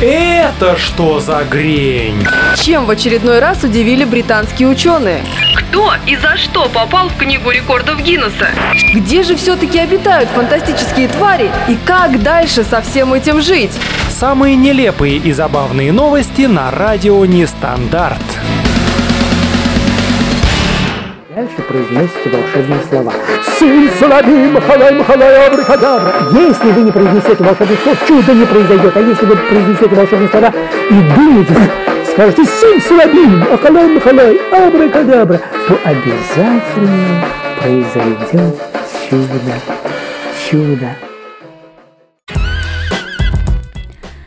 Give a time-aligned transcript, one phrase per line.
[0.00, 2.26] Это что за грень?
[2.56, 5.24] Чем в очередной раз удивили британские ученые?
[5.54, 8.48] Кто и за что попал в Книгу рекордов Гиннесса?
[8.92, 13.72] Где же все-таки обитают фантастические твари и как дальше со всем этим жить?
[14.10, 18.22] Самые нелепые и забавные новости на радио Нестандарт.
[21.34, 23.12] Дальше произносите волшебные слова.
[23.58, 26.12] Сим, саламим, халай, махалай, абракадабра.
[26.32, 28.96] Если вы не произнесете волшебных слов, чудо не произойдет.
[28.96, 30.54] А если вы произнесете волшебные слова
[30.90, 31.56] и думаете,
[32.12, 37.24] скажете сим, саламим, ахалай, махалай, абракадабра, то обязательно
[37.60, 38.54] произойдет
[39.10, 39.54] чудо.
[40.48, 40.90] Чудо.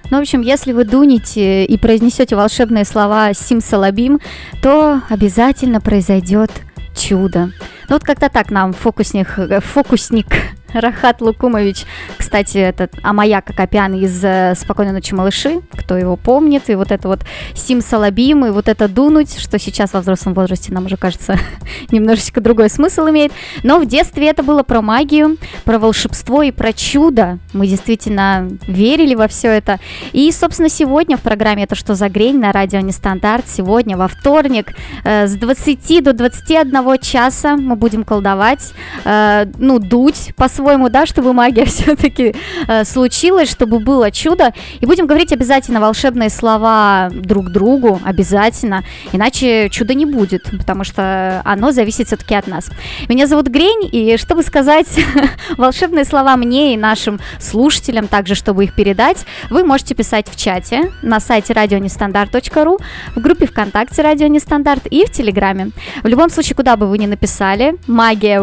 [0.09, 4.19] Ну, в общем, если вы дунете и произнесете волшебные слова «симсалабим»,
[4.61, 6.51] то обязательно произойдет
[6.97, 7.51] чудо.
[7.89, 10.27] Ну вот как-то так нам фокусник, фокусник
[10.79, 11.85] Рахат Лукумович,
[12.17, 17.07] кстати, этот Амаяк Акопян из э, «Спокойной ночи, малыши», кто его помнит, и вот это
[17.07, 17.21] вот
[17.55, 21.39] Сим Салабим, и вот это дунуть, что сейчас во взрослом возрасте нам уже кажется
[21.91, 23.31] немножечко другой смысл имеет,
[23.63, 29.15] но в детстве это было про магию, про волшебство и про чудо, мы действительно верили
[29.15, 29.79] во все это,
[30.11, 34.73] и, собственно, сегодня в программе «Это что за грень» на радио Нестандарт, сегодня во вторник
[35.03, 38.73] э, с 20 до 21 часа мы будем колдовать,
[39.05, 42.35] э, ну, дуть по-своему, да, чтобы магия все-таки
[42.67, 44.53] э, случилась, чтобы было чудо.
[44.79, 51.41] И будем говорить обязательно волшебные слова друг другу, обязательно, иначе чуда не будет, потому что
[51.45, 52.69] оно зависит все-таки от нас.
[53.09, 54.87] Меня зовут Грень, и чтобы сказать
[55.57, 60.91] волшебные слова мне и нашим слушателям, также чтобы их передать, вы можете писать в чате
[61.01, 62.79] на сайте радионестандарт.ру,
[63.15, 65.71] в группе ВКонтакте Радио Нестандарт и в Телеграме.
[66.03, 68.41] В любом случае, куда бы вы ни написали, магия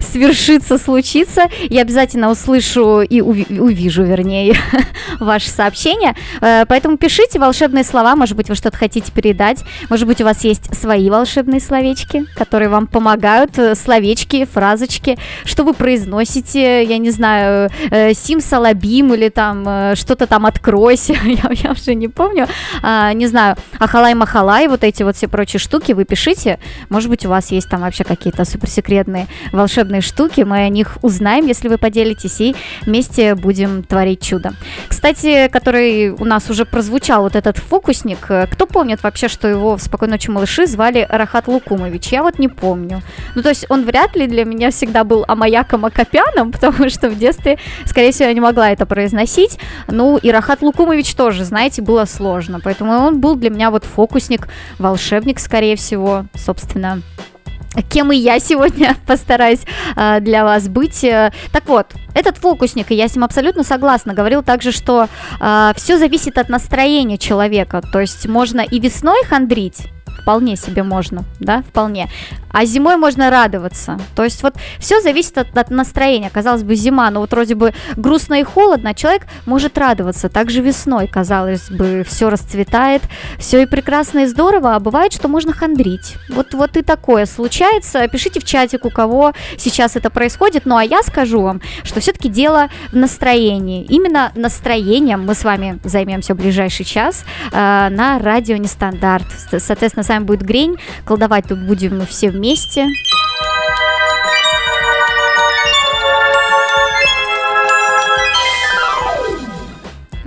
[0.00, 1.27] свершится, случится,
[1.70, 4.54] я обязательно услышу и уви- увижу, вернее,
[5.20, 6.14] ваше сообщение.
[6.40, 10.44] Э, Поэтому пишите волшебные слова, может быть, вы что-то хотите передать, может быть, у вас
[10.44, 17.10] есть свои волшебные словечки, которые вам помогают, э, словечки, фразочки, что вы произносите, я не
[17.10, 22.46] знаю, э, сим салабим или там что-то там откройся, я, я уже не помню,
[22.82, 27.26] А, не знаю, ахалай махалай, вот эти вот все прочие штуки вы пишите, может быть,
[27.26, 31.78] у вас есть там вообще какие-то суперсекретные волшебные штуки, мы о них узнаем, если вы
[31.78, 34.52] поделитесь, и вместе будем творить чудо.
[34.88, 39.76] Кстати, который у нас уже прозвучал, вот этот фокусник, э, кто помнит вообще, что его
[39.76, 42.12] в «Спокойной ночи, малыши» звали Рахат Лукумович?
[42.12, 43.02] Я вот не помню.
[43.34, 47.18] Ну, то есть он вряд ли для меня всегда был Амаяком Акопяном, потому что в
[47.18, 49.58] детстве, скорее всего, я не могла это произносить.
[49.88, 52.60] Ну, и Рахат Лукумович тоже, знаете, было сложно.
[52.62, 54.48] Поэтому он был для меня вот фокусник,
[54.78, 57.02] волшебник, скорее всего, собственно,
[57.88, 59.64] кем и я сегодня постараюсь
[59.96, 61.04] э, для вас быть.
[61.04, 65.08] Э, Так вот, этот фокусник, и я с ним абсолютно согласна, говорил также, что
[65.76, 67.82] все зависит от настроения человека.
[67.92, 69.86] То есть можно и весной хандрить,
[70.28, 72.10] вполне себе можно, да, вполне.
[72.50, 73.98] А зимой можно радоваться.
[74.14, 76.28] То есть вот все зависит от, от настроения.
[76.30, 80.28] Казалось бы, зима, но вот вроде бы грустно и холодно, а человек может радоваться.
[80.28, 83.02] Также весной, казалось бы, все расцветает,
[83.38, 86.16] все и прекрасно, и здорово, а бывает, что можно хандрить.
[86.28, 88.06] Вот, вот и такое случается.
[88.08, 90.66] Пишите в чатик, у кого сейчас это происходит.
[90.66, 93.84] Ну а я скажу вам, что все-таки дело в настроении.
[93.84, 97.56] Именно настроением мы с вами займемся в ближайший час э,
[97.90, 99.26] на радио Нестандарт.
[99.58, 100.76] Соответственно, с вами будет Грень.
[101.04, 102.86] Колдовать тут будем мы все вместе.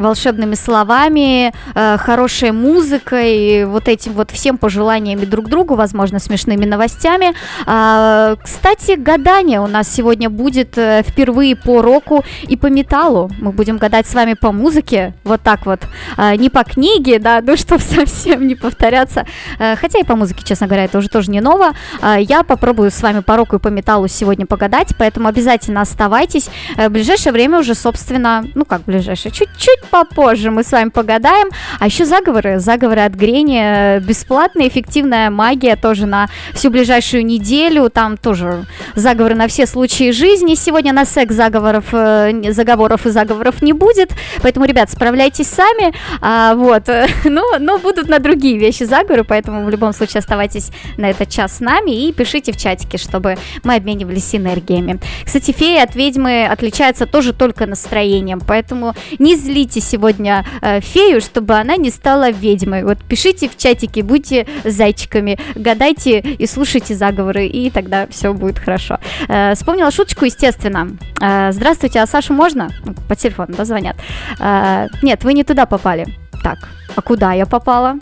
[0.01, 7.33] Волшебными словами, э, хорошей музыкой, вот этим вот всем пожеланиями друг другу, возможно, смешными новостями.
[7.65, 13.29] А, кстати, гадание у нас сегодня будет э, впервые по року и по металлу.
[13.39, 15.81] Мы будем гадать с вами по музыке, вот так вот,
[16.17, 19.25] А, не по книге, да, ну чтобы совсем не повторяться.
[19.59, 21.71] Э, хотя и по музыке, честно говоря, это уже тоже не ново.
[22.01, 26.49] А, я попробую с вами по року и по металлу сегодня погадать, поэтому обязательно оставайтесь.
[26.75, 31.49] В ближайшее время уже, собственно, ну как ближайшее, чуть-чуть попозже мы с вами погадаем.
[31.79, 37.89] А еще заговоры, заговоры от Грени, бесплатная эффективная магия тоже на всю ближайшую неделю.
[37.89, 38.65] Там тоже
[38.95, 40.55] заговоры на все случаи жизни.
[40.55, 44.11] Сегодня на секс заговоров, э, заговоров и заговоров не будет.
[44.41, 45.93] Поэтому, ребят, справляйтесь сами.
[46.21, 46.89] А, вот.
[46.89, 51.57] э, Но, будут на другие вещи заговоры, поэтому в любом случае оставайтесь на этот час
[51.57, 54.99] с нами и пишите в чатике, чтобы мы обменивались энергиями.
[55.25, 61.21] Кстати, феи от ведьмы отличаются тоже только настроением, поэтому не злите призовите сегодня э, фею,
[61.21, 62.83] чтобы она не стала ведьмой.
[62.83, 68.97] Вот пишите в чатике, будьте зайчиками, гадайте и слушайте заговоры, и тогда все будет хорошо.
[69.27, 70.87] Э, вспомнила шуточку, естественно.
[71.21, 72.69] Э, здравствуйте, а Сашу можно?
[73.07, 73.95] По телефону, да, звонят.
[74.39, 76.05] Э, нет, вы не туда попали.
[76.43, 76.57] Так,
[76.95, 77.95] а куда я попала?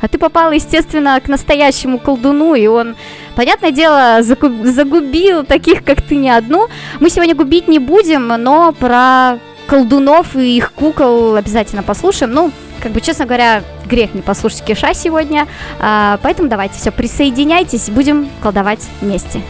[0.00, 2.96] А ты попала, естественно, к настоящему колдуну, и он,
[3.34, 6.68] понятное дело, загубил таких, как ты, не одну.
[7.00, 12.32] Мы сегодня губить не будем, но про колдунов и их кукол обязательно послушаем.
[12.32, 15.46] Ну, как бы, честно говоря, грех не послушать Киша сегодня.
[15.80, 19.40] А, поэтому давайте все, присоединяйтесь, будем колдовать вместе.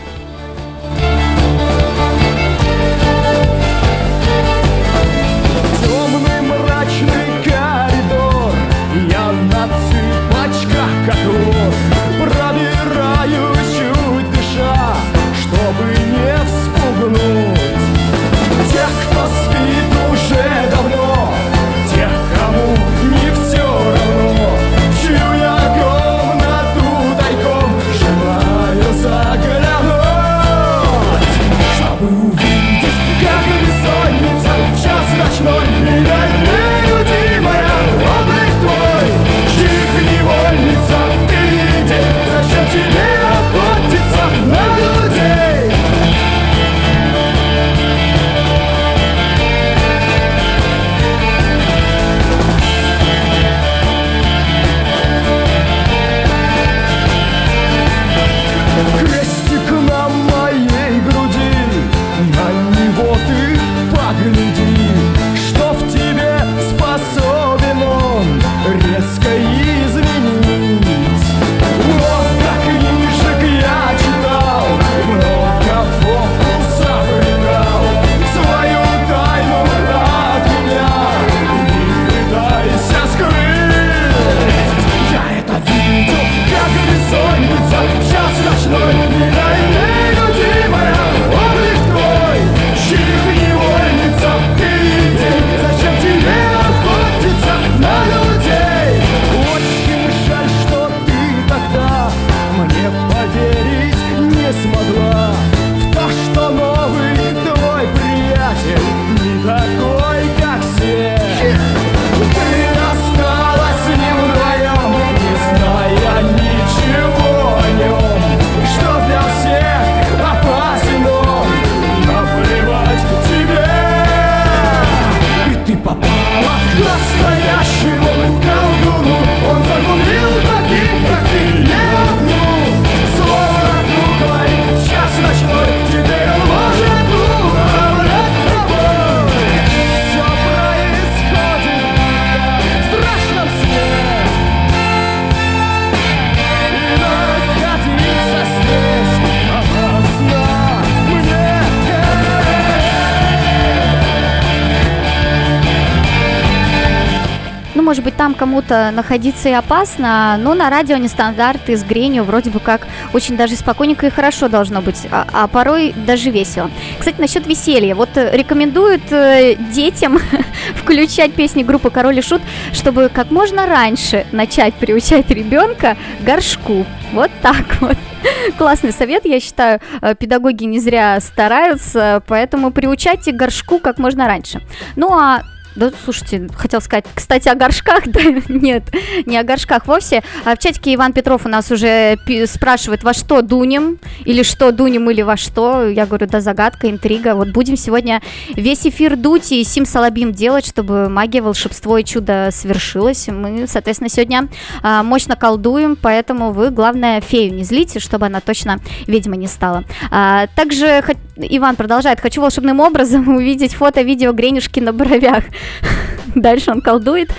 [158.37, 163.57] Кому-то находиться и опасно, но на радио нестандарты с гренью вроде бы как очень даже
[163.57, 166.71] спокойненько и хорошо должно быть, а, а порой даже весело.
[166.99, 167.95] Кстати, насчет веселья.
[167.95, 170.19] Вот э, рекомендуют э, детям
[170.75, 172.43] включать песни группы Король и Шут,
[172.73, 176.87] чтобы как можно раньше начать приучать ребенка горшку.
[177.13, 177.97] Вот так вот.
[178.59, 184.61] Классный совет, я считаю, э, педагоги не зря стараются, поэтому приучайте горшку как можно раньше.
[184.97, 185.43] Ну а
[185.77, 188.85] да, слушайте, хотел сказать, кстати, о горшках, да, нет,
[189.27, 190.23] не о горшках вовсе.
[190.45, 195.11] А в чатике Иван Петров у нас уже спрашивает, во что дунем, или что дунем,
[195.11, 195.87] или во что.
[195.89, 197.35] Я говорю, да, загадка, интрига.
[197.35, 198.23] Вот будем сегодня
[198.55, 203.29] весь эфир дуть и сим салабим делать, чтобы магия, волшебство и чудо свершилось.
[203.29, 204.49] Мы, соответственно, сегодня
[204.83, 209.85] а, мощно колдуем, поэтому вы, главное, фею не злите, чтобы она точно ведьма не стала.
[210.11, 211.03] А, также
[211.37, 215.45] Иван продолжает, хочу волшебным образом увидеть фото, видео Гренюшки на бровях.
[216.35, 217.31] Дальше он колдует.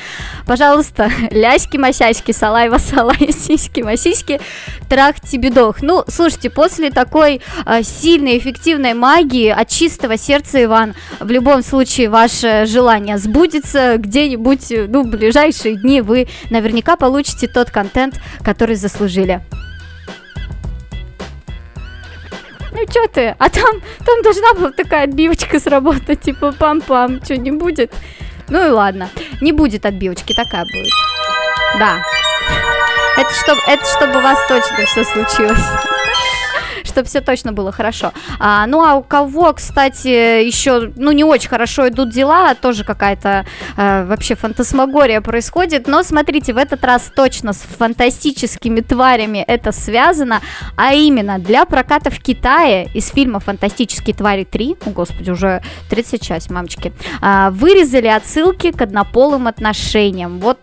[0.45, 4.39] Пожалуйста, ляськи, масяськи, салайва, салай, сиськи, масиськи,
[4.89, 5.81] трах тебе дох.
[5.81, 12.09] Ну, слушайте, после такой а, сильной, эффективной магии от чистого сердца, Иван, в любом случае
[12.09, 18.75] ваше желание сбудется где-нибудь, э, ну, в ближайшие дни вы наверняка получите тот контент, который
[18.75, 19.41] заслужили.
[22.89, 23.35] Что ты?
[23.37, 27.93] А там, там должна была такая отбивочка сработать, типа пам-пам, что не будет?
[28.49, 29.09] Ну и ладно,
[29.41, 30.93] не будет отбивочки, такая будет.
[31.79, 31.97] Да.
[33.17, 35.96] Это чтобы, это чтобы у вас точно все случилось.
[36.97, 38.11] Чтобы все точно было хорошо.
[38.39, 43.45] А, ну а у кого, кстати, еще, ну не очень хорошо идут дела, тоже какая-то
[43.77, 45.87] э, вообще фантасмагория происходит.
[45.87, 50.41] Но смотрите, в этот раз точно с фантастическими тварями это связано,
[50.75, 55.61] а именно для проката в Китае из фильма «Фантастические твари 3», о господи, уже
[55.91, 60.39] 30 часть, мамочки, а, вырезали отсылки к однополым отношениям.
[60.39, 60.57] Вот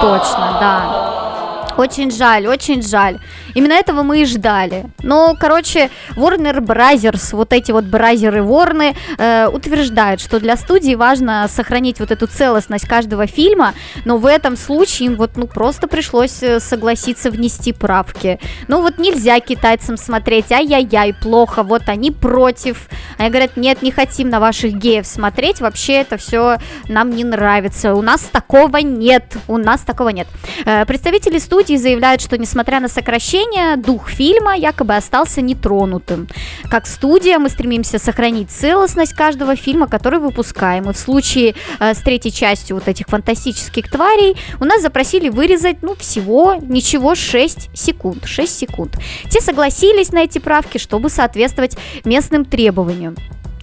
[0.00, 1.35] точно, да.
[1.76, 3.18] Очень жаль, очень жаль.
[3.54, 4.86] Именно этого мы и ждали.
[5.02, 11.46] Но, короче, Warner Brothers, вот эти вот бразеры Ворны, э, утверждают, что для студии важно
[11.48, 13.74] сохранить вот эту целостность каждого фильма,
[14.06, 18.40] но в этом случае им вот ну просто пришлось э, согласиться внести правки.
[18.68, 22.88] Ну вот нельзя китайцам смотреть, ай-яй-яй, плохо, вот они против.
[23.18, 26.56] Они говорят, нет, не хотим на ваших геев смотреть, вообще это все
[26.88, 27.94] нам не нравится.
[27.94, 30.26] У нас такого нет, у нас такого нет.
[30.64, 36.28] Э, представители студии заявляют, что несмотря на сокращение, дух фильма якобы остался нетронутым.
[36.70, 40.88] Как студия мы стремимся сохранить целостность каждого фильма, который выпускаем.
[40.88, 45.82] И в случае э, с третьей частью вот этих фантастических тварей у нас запросили вырезать,
[45.82, 48.24] ну, всего ничего 6 секунд.
[48.24, 48.96] 6 секунд.
[49.28, 53.16] Те согласились на эти правки, чтобы соответствовать местным требованиям.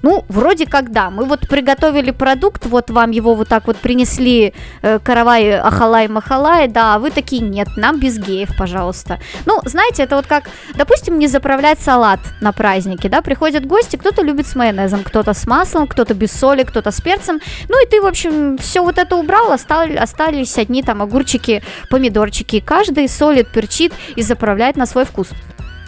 [0.03, 1.10] Ну, вроде как да.
[1.10, 6.67] Мы вот приготовили продукт, вот вам его вот так вот принесли э, каравай ахалай махалай,
[6.67, 9.19] да, а вы такие, нет, нам без геев, пожалуйста.
[9.45, 14.22] Ну, знаете, это вот как, допустим, не заправлять салат на празднике, да, приходят гости, кто-то
[14.24, 18.01] любит с майонезом, кто-то с маслом, кто-то без соли, кто-то с перцем, ну и ты,
[18.01, 23.93] в общем, все вот это убрал, остали, остались одни там огурчики, помидорчики, каждый солит, перчит
[24.17, 25.29] и заправляет на свой вкус.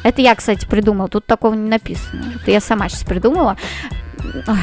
[0.05, 2.33] Это я, кстати, придумала, тут такого не написано.
[2.39, 3.57] Это я сама сейчас придумала.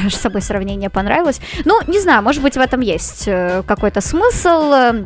[0.09, 1.39] С собой сравнение понравилось.
[1.65, 5.05] Ну, не знаю, может быть, в этом есть э, какой-то смысл.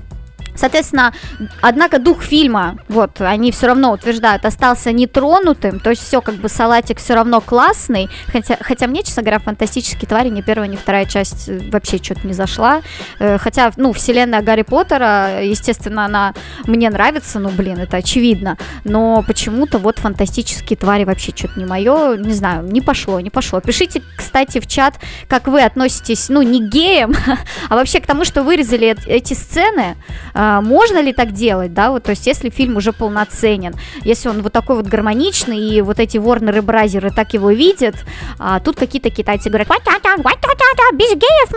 [0.58, 1.14] Э, Соответственно,
[1.62, 6.50] однако дух фильма, вот, они все равно утверждают, остался нетронутым, то есть все как бы
[6.50, 11.06] салатик все равно классный, хотя, хотя мне, честно говоря, фантастические твари ни первая, ни вторая
[11.06, 12.82] часть э, вообще что-то не зашла,
[13.20, 16.34] Э, хотя, ну, вселенная Гарри Поттера, естественно, она
[16.66, 22.18] мне нравится, ну, блин, это очевидно, но почему-то вот фантастические твари вообще что-то не мое,
[22.18, 23.60] не знаю, не пошло, не пошло.
[23.62, 24.96] Пишите, кстати, в чат,
[25.28, 27.14] как вы относитесь, ну, не геям,
[27.70, 29.96] а вообще к тому, что вырезали эт- эти сцены,
[30.48, 33.76] а, можно ли так делать, да, вот, то есть если фильм уже полноценен,
[34.06, 37.96] если он вот такой вот гармоничный, и вот эти Ворнеры Бразеры так его видят,
[38.40, 39.68] а тут какие-то китайцы говорят,
[40.94, 41.52] без геев,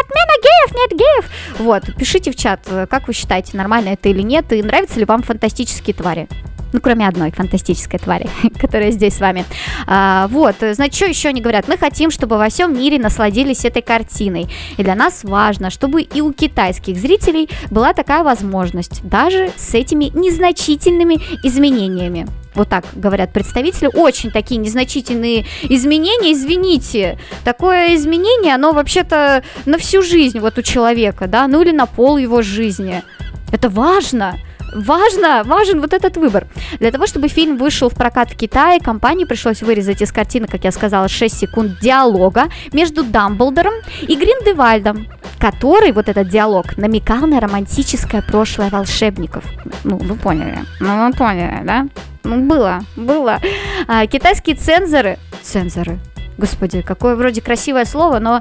[0.00, 1.30] отмена геев, нет геев.
[1.58, 5.22] Вот, пишите в чат, как вы считаете, нормально это или нет, и нравятся ли вам
[5.22, 6.28] фантастические твари.
[6.74, 8.28] Ну, кроме одной фантастической твари,
[8.60, 9.44] которая здесь с вами.
[9.86, 11.68] А, вот, значит, что еще они говорят?
[11.68, 14.48] Мы хотим, чтобы во всем мире насладились этой картиной.
[14.76, 20.06] И для нас важно, чтобы и у китайских зрителей была такая возможность, даже с этими
[20.06, 22.26] незначительными изменениями.
[22.56, 23.88] Вот так говорят представители.
[23.94, 26.32] Очень такие незначительные изменения.
[26.32, 31.86] Извините, такое изменение, оно вообще-то на всю жизнь вот у человека, да, ну или на
[31.86, 33.04] пол его жизни.
[33.52, 34.34] Это важно.
[34.74, 36.46] Важно, важен вот этот выбор.
[36.80, 40.64] Для того, чтобы фильм вышел в прокат в Китае, компании пришлось вырезать из картины, как
[40.64, 45.06] я сказала, 6 секунд диалога между Дамблдором и Гриндевальдом,
[45.38, 49.44] который, вот этот диалог, намекал на романтическое прошлое волшебников.
[49.84, 50.58] Ну, вы поняли.
[50.80, 51.86] Ну, вы поняли, да?
[52.24, 53.40] Ну, было, было.
[53.86, 55.18] А, китайские цензоры...
[55.42, 55.98] Цензоры.
[56.36, 58.40] Господи, какое вроде красивое слово, но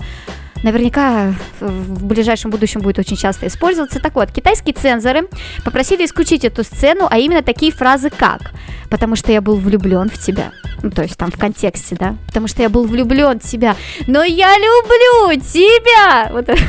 [0.63, 3.99] наверняка в ближайшем будущем будет очень часто использоваться.
[3.99, 5.27] Так вот, китайские цензоры
[5.63, 8.51] попросили исключить эту сцену, а именно такие фразы как
[8.89, 10.51] «потому что я был влюблен в тебя».
[10.81, 12.15] Ну, то есть там в контексте, да?
[12.27, 13.75] «Потому что я был влюблен в тебя,
[14.07, 16.49] но я люблю тебя!» Вот.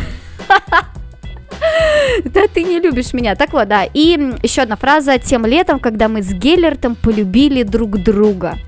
[2.24, 3.36] Да ты не любишь меня.
[3.36, 3.84] Так вот, да.
[3.84, 5.18] И еще одна фраза.
[5.18, 8.58] Тем летом, когда мы с Геллертом полюбили друг друга.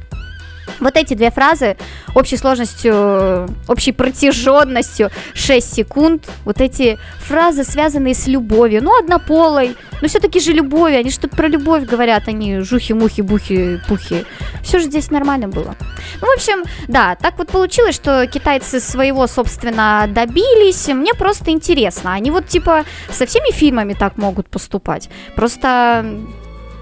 [0.80, 1.76] Вот эти две фразы
[2.14, 6.28] общей сложностью, общей протяженностью 6 секунд.
[6.44, 8.82] Вот эти фразы, связанные с любовью.
[8.82, 9.76] Ну, однополой.
[10.02, 10.94] Но все-таки же любовь.
[10.94, 12.28] Они что-то про любовь говорят.
[12.28, 14.24] Они жухи, мухи, бухи, пухи.
[14.62, 15.74] Все же здесь нормально было.
[16.20, 20.88] Ну, в общем, да, так вот получилось, что китайцы своего, собственно, добились.
[20.88, 22.12] Мне просто интересно.
[22.12, 25.08] Они вот, типа, со всеми фильмами так могут поступать.
[25.34, 26.04] Просто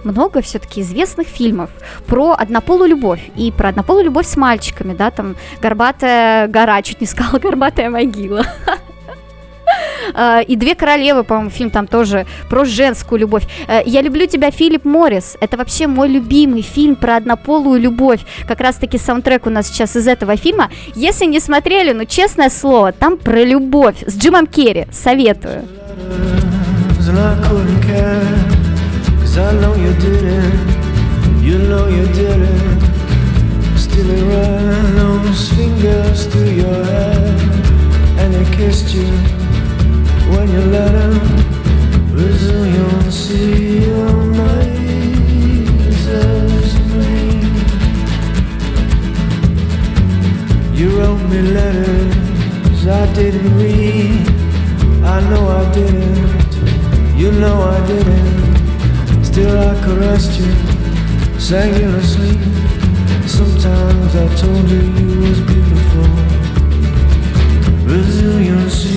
[0.05, 1.71] много все-таки известных фильмов
[2.07, 7.07] про однополую любовь и про однополую любовь с мальчиками, да, там горбатая гора, чуть не
[7.07, 8.45] сказала, горбатая могила.
[10.15, 13.45] А, И «Две королевы», по-моему, фильм там тоже про женскую любовь.
[13.67, 15.37] Э, «Я люблю тебя», Филипп Моррис.
[15.41, 18.21] Это вообще мой любимый фильм про однополую любовь.
[18.47, 20.71] Как раз-таки саундтрек у нас сейчас из этого фильма.
[20.95, 24.87] Если не смотрели, ну, честное слово, там про любовь с Джимом Керри.
[24.93, 25.67] Советую.
[29.35, 31.43] Cause I know you didn't.
[31.43, 32.81] You know you didn't.
[33.77, 37.37] Still he ran those fingers through your hair
[38.21, 39.07] and he kissed you
[40.33, 41.15] when you let him.
[42.15, 43.75] Resiliency.
[50.75, 54.29] You wrote me letters I didn't read.
[55.05, 56.53] I know I didn't.
[57.17, 58.44] You know I didn't.
[59.35, 60.47] Still I caressed you,
[61.41, 62.39] sang you to sleep.
[63.27, 66.07] Sometimes I told you you was beautiful.
[67.85, 68.94] Resiliency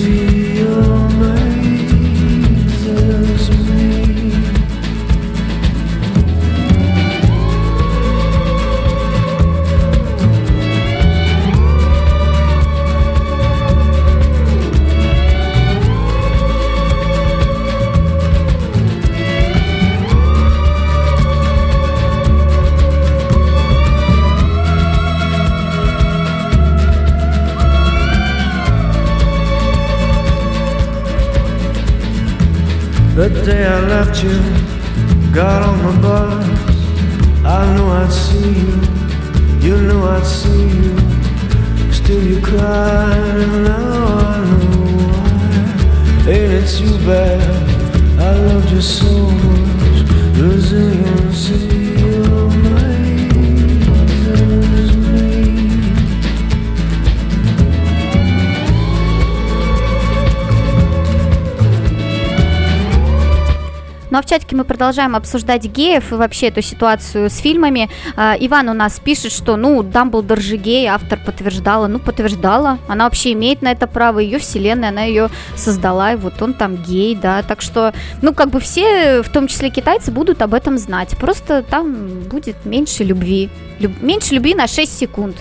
[33.18, 34.38] The day I left you,
[35.34, 36.46] got on the bus.
[37.44, 38.76] I knew I'd see you,
[39.60, 41.92] you knew I'd see you.
[41.92, 46.32] Still you cried, and now I know why.
[46.32, 48.20] Ain't it too bad?
[48.20, 50.38] I loved you so much.
[50.40, 50.98] Resiliency
[51.58, 51.77] amazes
[64.10, 67.90] Ну а в чатике мы продолжаем обсуждать геев и вообще эту ситуацию с фильмами.
[68.16, 71.88] А, Иван у нас пишет, что, ну, Дамблдор же гей, автор подтверждала.
[71.88, 72.80] Ну, подтверждала.
[72.88, 74.20] Она вообще имеет на это право.
[74.20, 77.44] Ее вселенная, она ее создала, и вот он там гей, да.
[77.44, 81.18] Так что, ну, как бы все, в том числе китайцы, будут об этом знать.
[81.18, 83.50] Просто там будет меньше любви.
[83.80, 85.36] Люб- меньше любви на 6 секунд.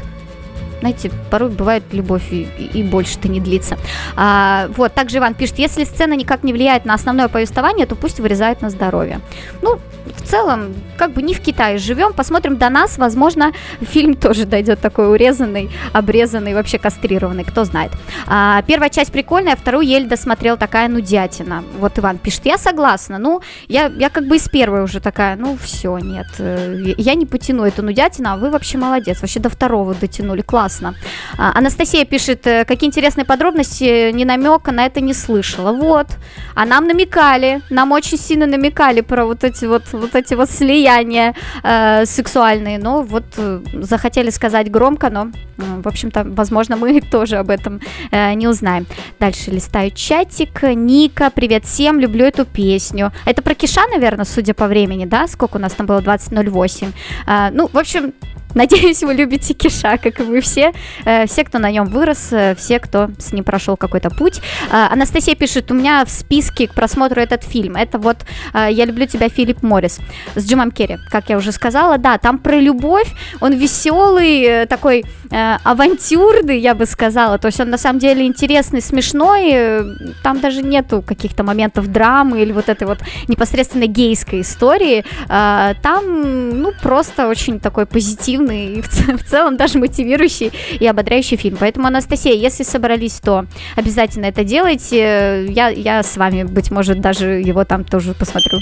[0.86, 3.76] Знаете, порой бывает любовь и, и- больше-то не длится.
[4.14, 8.20] А, вот, также Иван пишет, если сцена никак не влияет на основное повествование, то пусть
[8.20, 9.20] вырезают на здоровье.
[9.62, 9.80] Ну,
[10.14, 14.80] в целом, как бы не в Китае живем, посмотрим до нас, возможно, фильм тоже дойдет
[14.80, 17.92] такой урезанный, обрезанный, вообще кастрированный, кто знает.
[18.26, 21.64] А, первая часть прикольная, вторую еле досмотрел такая нудятина.
[21.78, 25.56] Вот Иван пишет, я согласна, ну, я, я как бы из первой уже такая, ну,
[25.62, 29.94] все, нет, э, я не потяну эту нудятину, а вы вообще молодец, вообще до второго
[29.94, 30.94] дотянули, классно.
[31.38, 35.72] А, Анастасия пишет, э, какие интересные подробности, ни намека на это не слышала.
[35.72, 36.06] Вот,
[36.54, 41.34] а нам намекали, нам очень сильно намекали про вот эти вот, вот эти вот слияния
[41.62, 47.36] э, сексуальные, но вот э, захотели сказать громко, но, э, в общем-то, возможно, мы тоже
[47.36, 47.80] об этом
[48.10, 48.86] э, не узнаем.
[49.20, 50.62] Дальше листаю чатик.
[50.62, 53.12] Ника, привет всем, люблю эту песню.
[53.24, 55.26] Это про Киша, наверное, судя по времени, да?
[55.28, 56.00] Сколько у нас там было?
[56.00, 56.92] 20.08.
[57.26, 58.12] А, ну, в общем,
[58.54, 60.72] Надеюсь, вы любите Киша, как и мы все.
[61.04, 64.40] Э, Все, кто на нем вырос, э, все, кто с ним прошел какой-то путь.
[64.70, 67.76] А, Анастасия пишет, у меня в списке к просмотру этот фильм.
[67.76, 68.18] Это вот
[68.54, 69.98] э, «Я люблю тебя, Филипп Моррис»
[70.34, 71.98] с Джимом Керри, как я уже сказала.
[71.98, 73.08] Да, там про любовь,
[73.40, 77.36] он веселый, э, такой э, авантюрный, я бы сказала.
[77.38, 79.50] То есть он на самом деле интересный, смешной.
[79.52, 79.84] э,
[80.22, 85.04] Там даже нету каких-то моментов драмы или вот этой вот непосредственно гейской истории.
[85.28, 91.56] Там, ну, просто очень такой позитивный и в в целом даже мотивирующий и ободряющий фильм.
[91.58, 95.46] Поэтому, Анастасия, если собрались, то обязательно это делайте.
[95.48, 98.58] Я, я с вами, быть может, даже его там тоже посмотрю.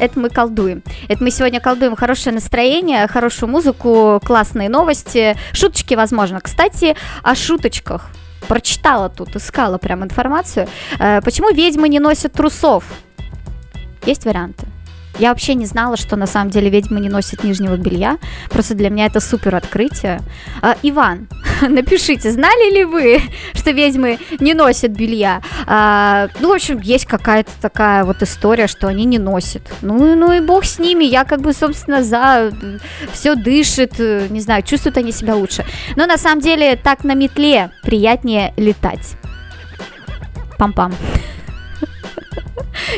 [0.00, 0.82] Это мы колдуем.
[1.06, 6.40] Это мы сегодня колдуем хорошее настроение, хорошую музыку, классные новости, шуточки, возможно.
[6.40, 8.10] Кстати, о шуточках.
[8.48, 10.66] Прочитала тут, искала прям информацию.
[10.98, 12.84] Э, Почему ведьмы не носят трусов?
[14.06, 14.66] Есть варианты.
[15.18, 18.18] Я вообще не знала, что на самом деле ведьмы не носят нижнего белья.
[18.50, 20.20] Просто для меня это супер открытие.
[20.62, 21.28] А, Иван,
[21.68, 23.20] напишите, знали ли вы,
[23.54, 25.42] что ведьмы не носят белья?
[25.66, 29.62] А, ну, в общем, есть какая-то такая вот история, что они не носят.
[29.82, 31.04] Ну, ну и бог с ними.
[31.04, 32.52] Я как бы, собственно, за
[33.12, 35.64] все дышит, э, не знаю, чувствуют они себя лучше.
[35.96, 39.14] Но на самом деле так на метле приятнее летать.
[40.58, 40.94] Пам-пам.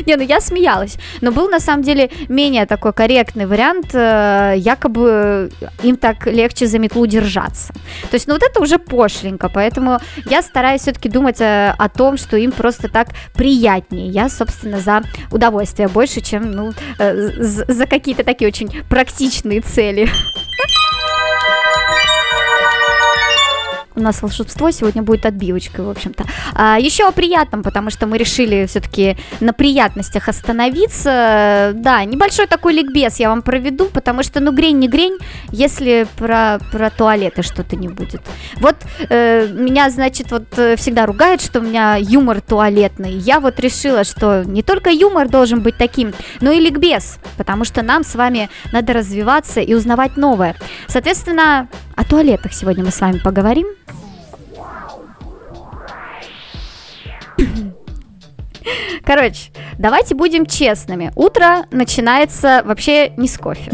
[0.05, 0.97] Не, ну я смеялась.
[1.21, 3.87] Но был на самом деле менее такой корректный вариант.
[3.93, 5.51] э, Якобы
[5.83, 7.73] им так легче за метлу держаться.
[8.09, 9.49] То есть, ну вот это уже пошленько.
[9.49, 14.07] Поэтому я стараюсь все-таки думать э, о том, что им просто так приятнее.
[14.07, 20.09] Я, собственно, за удовольствие больше, чем, ну, э, за какие-то такие очень практичные цели.
[23.95, 26.25] У нас волшебство сегодня будет отбивочкой, в общем-то.
[26.53, 31.71] А, еще о приятном, потому что мы решили все-таки на приятностях остановиться.
[31.75, 35.17] Да, небольшой такой ликбез я вам проведу, потому что, ну, грень не грень,
[35.51, 38.21] если про, про туалеты что-то не будет.
[38.57, 38.75] Вот
[39.09, 43.13] э, меня, значит, вот э, всегда ругают, что у меня юмор туалетный.
[43.13, 47.81] Я вот решила, что не только юмор должен быть таким, но и ликбез, потому что
[47.81, 50.55] нам с вами надо развиваться и узнавать новое.
[50.87, 53.67] Соответственно, о туалетах сегодня мы с вами поговорим.
[59.03, 61.11] Короче, давайте будем честными.
[61.15, 63.71] Утро начинается вообще не с кофе.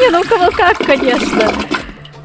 [0.00, 1.52] Не, ну у кого как, конечно.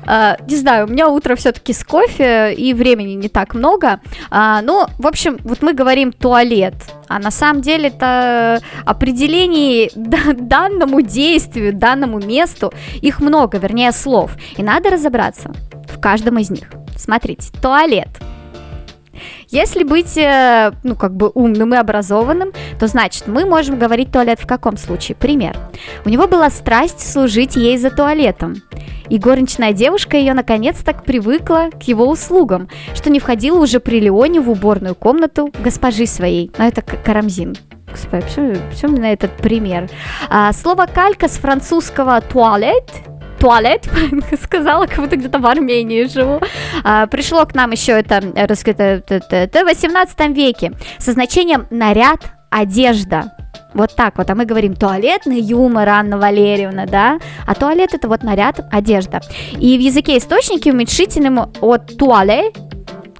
[0.07, 3.99] А, не знаю, у меня утро все-таки с кофе, и времени не так много.
[4.29, 6.75] А, ну, в общем, вот мы говорим туалет,
[7.07, 14.31] а на самом деле это определений данному действию, данному месту, их много, вернее, слов.
[14.57, 15.51] И надо разобраться
[15.87, 16.69] в каждом из них.
[16.95, 18.09] Смотрите, туалет–
[19.49, 24.39] если быть, э, ну, как бы умным и образованным, то значит, мы можем говорить туалет
[24.39, 25.15] в каком случае?
[25.15, 25.57] Пример.
[26.05, 28.55] У него была страсть служить ей за туалетом.
[29.09, 33.99] И горничная девушка ее наконец так привыкла к его услугам, что не входила уже при
[33.99, 36.51] Леоне в уборную комнату госпожи своей.
[36.57, 37.55] Но это Карамзин.
[37.89, 39.89] Господи, почему, почему именно этот пример?
[40.29, 42.91] А, слово калька с французского туалет
[43.39, 43.87] туалет,
[44.41, 46.41] сказала, как будто где-то в Армении живу.
[46.83, 48.15] А, пришло к нам еще это,
[49.07, 53.31] это в 18 веке со значением наряд, одежда.
[53.73, 57.19] Вот так вот, а мы говорим туалетный юмор, Анна Валерьевна, да?
[57.45, 59.19] А туалет это вот наряд, одежда.
[59.59, 62.53] И в языке источники уменьшительным от туале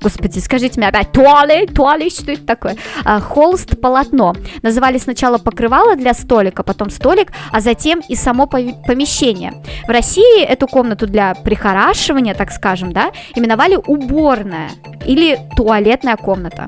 [0.05, 2.77] Господи, скажите мне опять, туалет, туалет, что это такое?
[3.03, 4.35] А, холст, полотно.
[4.61, 9.63] Называли сначала покрывало для столика, потом столик, а затем и само помещение.
[9.87, 14.69] В России эту комнату для прихорашивания, так скажем, да, именовали уборная
[15.07, 16.67] или туалетная комната.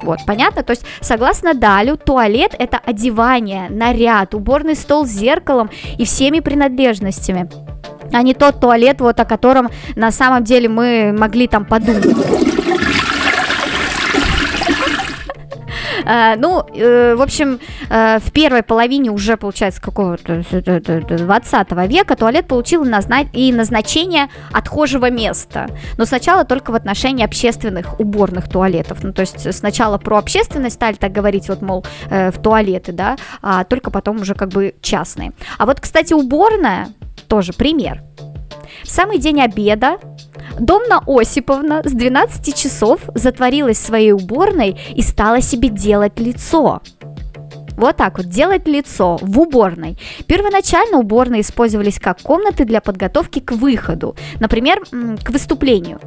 [0.00, 0.62] Вот, понятно?
[0.62, 7.50] То есть, согласно Далю, туалет– это одевание, наряд, уборный стол с зеркалом и всеми принадлежностями
[8.10, 12.06] а не тот туалет, вот о котором на самом деле мы могли там подумать.
[12.06, 12.48] Uh,
[16.04, 22.84] ну, uh, в общем, uh, в первой половине уже, получается, какого-то 20 века туалет получил
[23.32, 25.68] и назначение отхожего места.
[25.96, 29.02] Но сначала только в отношении общественных уборных туалетов.
[29.02, 33.16] Ну, то есть сначала про общественность стали так говорить, вот, мол, э, в туалеты, да,
[33.42, 35.32] а только потом уже как бы частные.
[35.58, 36.88] А вот, кстати, уборная
[37.28, 38.02] тоже пример.
[38.84, 39.98] В самый день обеда
[40.58, 46.80] Домна Осиповна с 12 часов затворилась в своей уборной и стала себе делать лицо–
[47.78, 49.96] вот так вот, делать лицо в уборной.
[50.26, 54.82] Первоначально уборные использовались как комнаты для подготовки к выходу, например,
[55.24, 56.00] к выступлению.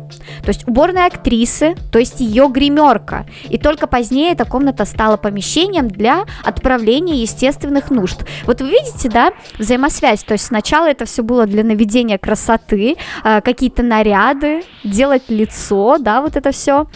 [0.44, 3.26] То есть уборная актрисы, то есть ее гримерка.
[3.50, 8.26] И только позднее эта комната стала помещением для отправления естественных нужд.
[8.46, 10.24] Вот вы видите, да, взаимосвязь.
[10.24, 16.22] То есть сначала это все было для наведения красоты, а, какие-то наряды, делать лицо, да,
[16.22, 16.88] вот это все.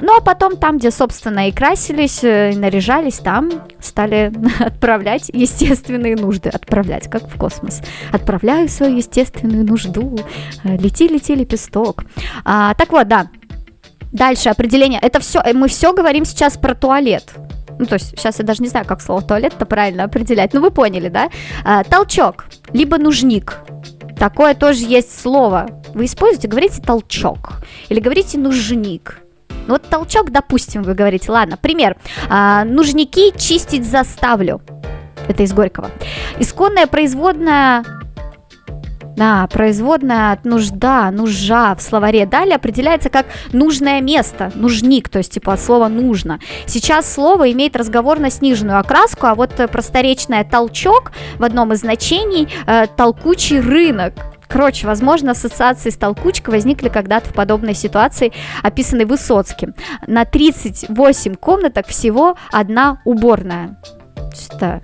[0.00, 6.16] Ну а потом там, где, собственно, и красились, э, и наряжались, там стали отправлять естественные
[6.16, 6.50] нужды.
[6.50, 7.80] Отправлять, как в космос.
[8.12, 10.16] Отправляю свою естественную нужду.
[10.64, 12.04] Э, лети, лети, лепесток.
[12.44, 13.28] А, так вот, да.
[14.12, 15.00] Дальше определение.
[15.00, 17.32] Это все, э, мы все говорим сейчас про туалет.
[17.78, 20.52] Ну, то есть, сейчас я даже не знаю, как слово туалет-то правильно определять.
[20.54, 21.28] Ну, вы поняли, да?
[21.64, 23.58] А, толчок, либо нужник.
[24.16, 25.68] Такое тоже есть слово.
[25.94, 27.62] Вы используете, говорите толчок.
[27.88, 29.22] Или говорите нужник.
[29.68, 31.96] Ну вот толчок, допустим, вы говорите, ладно, пример.
[32.30, 34.62] А, нужники чистить заставлю.
[35.28, 35.90] Это из Горького.
[36.38, 37.84] Исконная производная
[39.14, 45.32] да, производная от нужда, нужа в словаре далее определяется как нужное место, нужник, то есть
[45.32, 46.38] типа от слова нужно.
[46.66, 53.58] Сейчас слово имеет разговорно-сниженную окраску, а вот просторечное толчок в одном из значений э, толкучий
[53.58, 54.14] рынок.
[54.48, 58.32] Короче, возможно, ассоциации с толкучкой возникли когда-то в подобной ситуации,
[58.62, 59.74] описанной Высоцким.
[60.06, 63.78] На 38 комнаток всего одна уборная.
[64.32, 64.80] Что?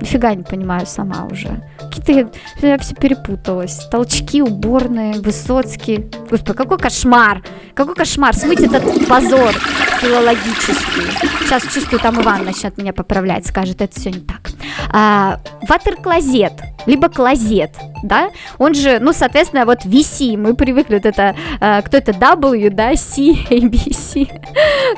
[0.00, 1.62] Нифига не понимаю сама уже.
[1.78, 2.30] Какие-то
[2.62, 3.86] я, все перепуталась.
[3.90, 6.10] Толчки, уборные, Высоцкий.
[6.30, 7.42] Господи, какой кошмар!
[7.74, 8.34] Какой кошмар!
[8.34, 9.52] Смыть этот позор
[10.00, 11.30] филологический.
[11.44, 14.50] Сейчас чувствую, там Иван начнет меня поправлять, скажет, это все не так.
[14.92, 16.52] А, ватерклозет
[16.86, 21.96] либо клозет, да, он же, ну, соответственно, вот VC, мы привыкли, вот это, э, кто
[21.96, 24.28] это, W, да, C, ABC,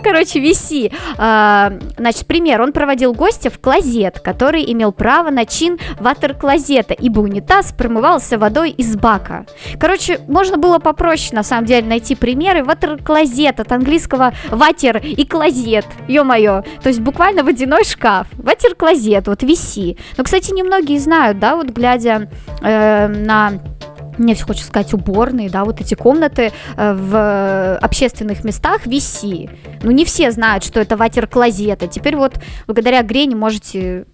[0.03, 5.79] короче, VC, э, значит, пример, он проводил гостя в клозет, который имел право на чин
[5.99, 9.47] ватер-клозета, ибо унитаз промывался водой из бака.
[9.79, 15.87] Короче, можно было попроще, на самом деле, найти примеры, ватер-клозет, от английского ватер и клозет,
[16.09, 19.99] ё-моё, то есть буквально водяной шкаф, ватер-клозет, вот VC.
[20.17, 22.29] Но, кстати, немногие знают, да, вот глядя
[22.63, 23.53] э, на
[24.19, 29.51] мне все хочется сказать уборные, да, вот эти комнаты э, в общественных местах виси.
[29.83, 31.89] Ну, не все знают, что это ватер-клозеты.
[31.89, 32.35] Теперь вот
[32.67, 34.05] благодаря Грене можете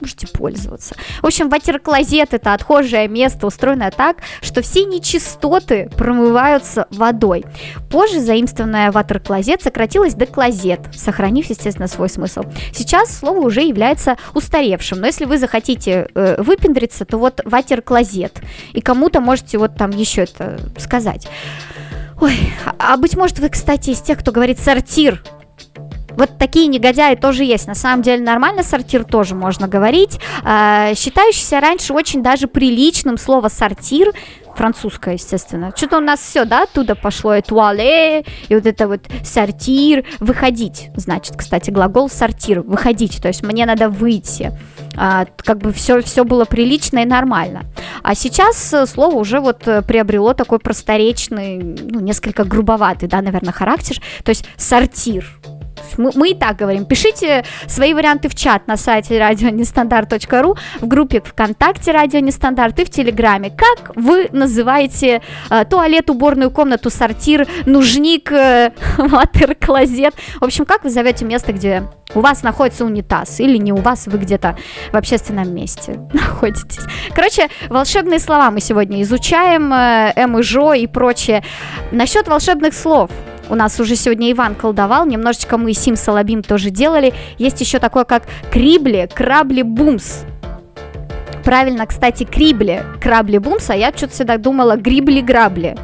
[0.00, 0.94] можете пользоваться.
[1.22, 7.44] В общем, ватер-клозет это отхожее место, устроенное так, что все нечистоты промываются водой.
[7.90, 12.42] Позже заимствованное ватер-клозет сократилось до клозет, сохранив, естественно, свой смысл.
[12.72, 18.40] Сейчас слово уже является устаревшим, но если вы захотите э, выпендриться, то вот ватер-клозет.
[18.72, 21.28] И кому-то можете вот там еще это сказать.
[22.20, 25.22] Ой, а, а быть может вы, кстати, из тех, кто говорит сортир,
[26.16, 27.66] вот такие негодяи тоже есть.
[27.66, 30.18] На самом деле нормально сортир тоже можно говорить.
[30.44, 34.12] Э, считающийся раньше очень даже приличным слово сортир
[34.56, 35.72] французское, естественно.
[35.76, 40.90] Что-то у нас все, да, оттуда пошло, и туале, и вот это вот сортир, выходить,
[40.96, 44.58] значит, кстати, глагол сортир, выходить, то есть мне надо выйти,
[44.96, 47.64] а, как бы все, все было прилично и нормально.
[48.02, 53.52] А сейчас э, слово уже вот э, приобрело такой просторечный, ну, несколько грубоватый, да, наверное,
[53.52, 55.26] характер, то есть сортир,
[55.96, 56.84] мы, мы и так говорим.
[56.84, 62.90] Пишите свои варианты в чат на сайте радионестандарт.ру, в группе ВКонтакте Радио Нестандарт и в
[62.90, 63.50] Телеграме.
[63.50, 70.14] Как вы называете э, туалет, уборную комнату, сортир, нужник, э, ватер-клозет?
[70.40, 71.84] В общем, как вы зовете место, где
[72.14, 74.56] у вас находится унитаз, или не у вас, вы где-то
[74.92, 76.84] в общественном месте находитесь.
[77.14, 81.42] Короче, волшебные слова мы сегодня изучаем, э, эм и жо и прочее.
[81.92, 83.10] Насчет волшебных слов–
[83.48, 87.14] у нас уже сегодня Иван колдовал, немножечко мы Сим Салабим тоже делали.
[87.38, 90.22] Есть еще такое, как крибли, крабли, бумс.
[91.44, 95.78] Правильно, кстати, крибли, крабли, бумс, а я что-то всегда думала грибли-грабли.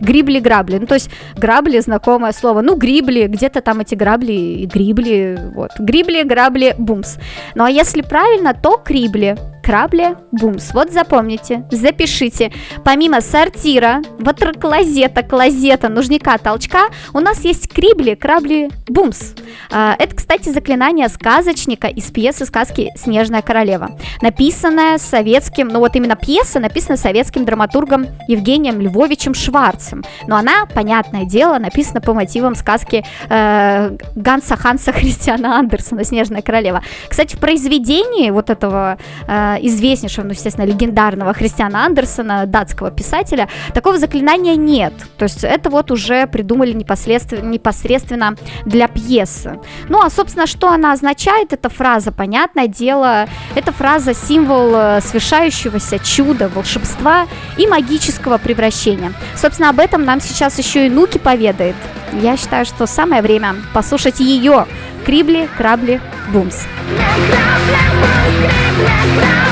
[0.00, 0.78] Грибли-грабли.
[0.78, 2.60] Ну, то есть грабли, знакомое слово.
[2.60, 5.38] Ну, грибли, где-то там эти грабли и грибли.
[5.54, 5.70] Вот.
[5.78, 7.16] Грибли, грабли, бумс.
[7.54, 9.36] Ну, а если правильно, то крибли
[9.66, 10.72] крабли бумс.
[10.72, 12.52] Вот запомните, запишите.
[12.84, 19.32] Помимо сортира, ватерклозета, клозета, нужника, толчка, у нас есть крибли, крабли бумс.
[19.72, 26.14] А, это, кстати, заклинание сказочника из пьесы сказки «Снежная королева», написанная советским, ну вот именно
[26.14, 30.04] пьеса написана советским драматургом Евгением Львовичем Шварцем.
[30.28, 36.84] Но она, понятное дело, написана по мотивам сказки э, Ганса Ханса Христиана Андерсона «Снежная королева».
[37.08, 43.98] Кстати, в произведении вот этого э, известнейшего, ну, естественно, легендарного Христиана Андерсона, датского писателя, такого
[43.98, 44.92] заклинания нет.
[45.18, 49.58] То есть это вот уже придумали непосредственно, непосредственно для пьесы.
[49.88, 55.98] Ну, а, собственно, что она означает, эта фраза, понятное дело, это фраза символ э, совершающегося
[55.98, 59.12] чуда, волшебства и магического превращения.
[59.34, 61.76] Собственно, об этом нам сейчас еще и Нуки поведает.
[62.12, 64.66] Я считаю, что самое время послушать ее.
[65.06, 66.00] Крибли, крабли,
[66.32, 66.64] бумс.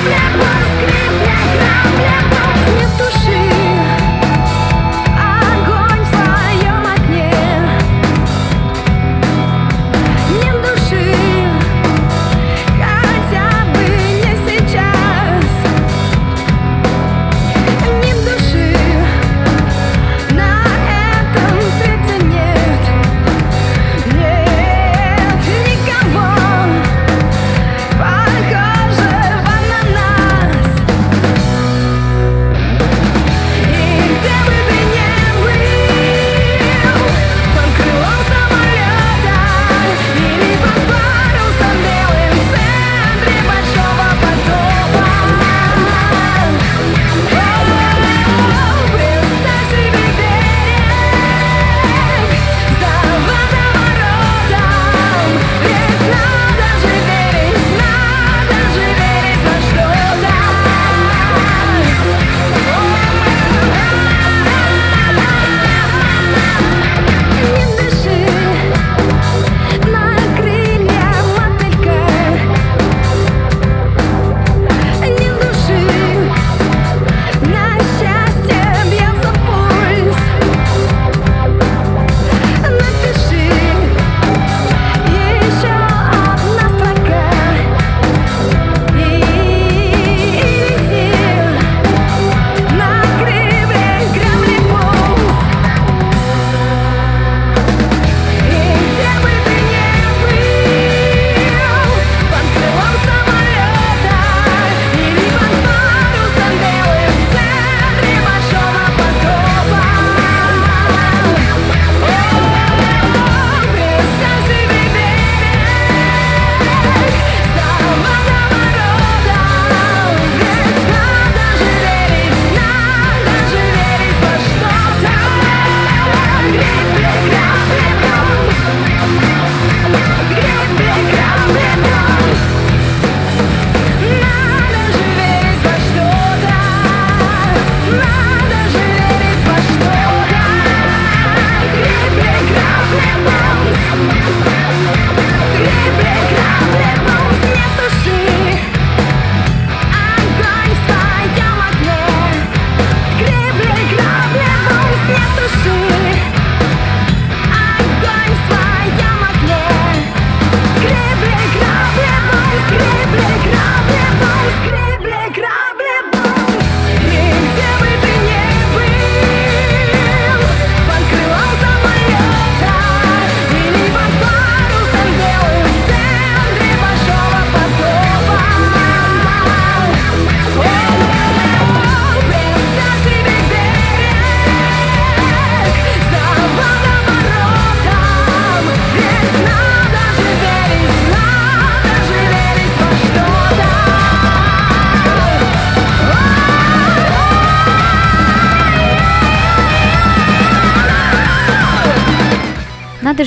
[0.04, 0.63] Нет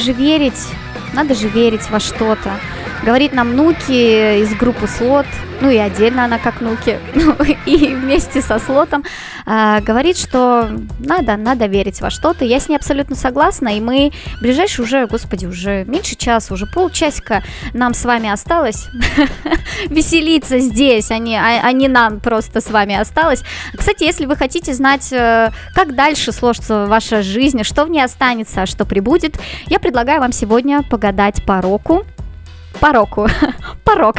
[0.07, 0.67] же верить,
[1.13, 2.53] надо же верить во что-то.
[3.07, 5.25] Говорит нам Нуки из группы Слот,
[5.61, 9.05] ну и отдельно она как Нуки, ну и вместе со Слотом,
[9.45, 10.67] а, говорит, что
[10.99, 12.43] надо, надо верить во что-то.
[12.43, 17.43] Я с ней абсолютно согласна, и мы ближайшие уже, господи, уже меньше часа, уже полчасика
[17.73, 18.89] нам с вами осталось
[19.87, 23.41] веселиться здесь, а не, а, а не нам просто с вами осталось.
[23.73, 28.63] Кстати, если вы хотите знать, э, как дальше сложится ваша жизнь, что в ней останется,
[28.63, 32.05] а что прибудет, я предлагаю вам сегодня погадать по року.
[32.79, 33.27] По року.
[33.83, 34.17] Порок.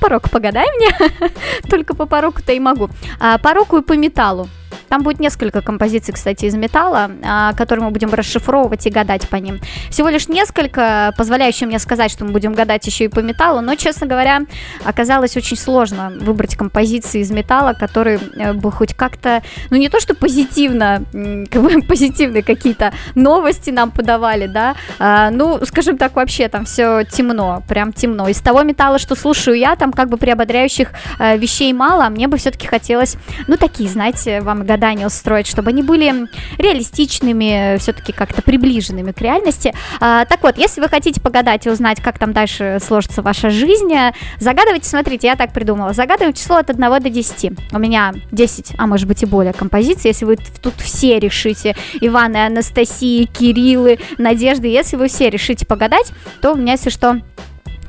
[0.00, 1.10] Порок погадай мне.
[1.70, 2.88] Только по пороку-то и могу.
[3.20, 4.48] А, по року и по металлу.
[4.92, 9.36] Там будет несколько композиций, кстати, из металла, а, которые мы будем расшифровывать и гадать по
[9.36, 9.58] ним.
[9.88, 13.74] Всего лишь несколько, позволяющие мне сказать, что мы будем гадать еще и по металлу, но,
[13.74, 14.40] честно говоря,
[14.84, 19.98] оказалось очень сложно выбрать композиции из металла, которые э, бы хоть как-то, ну не то
[19.98, 21.02] что позитивно,
[21.50, 27.04] как бы позитивные какие-то новости нам подавали, да, а, ну, скажем так, вообще там все
[27.04, 28.28] темно, прям темно.
[28.28, 32.28] Из того металла, что слушаю я, там как бы приободряющих э, вещей мало, а мне
[32.28, 36.26] бы все-таки хотелось, ну, такие, знаете, вам гадания устроить, чтобы они были
[36.58, 39.72] реалистичными, все-таки как-то приближенными к реальности.
[40.00, 43.92] А, так вот, если вы хотите погадать и узнать, как там дальше сложится ваша жизнь,
[44.40, 47.52] загадывайте, смотрите, я так придумала, загадываем число от 1 до 10.
[47.70, 52.34] У меня 10, а может быть и более композиций, если вы тут все решите, Иван
[52.34, 57.20] и Анастасия, Кириллы, Надежды, если вы все решите погадать, то у меня, если что,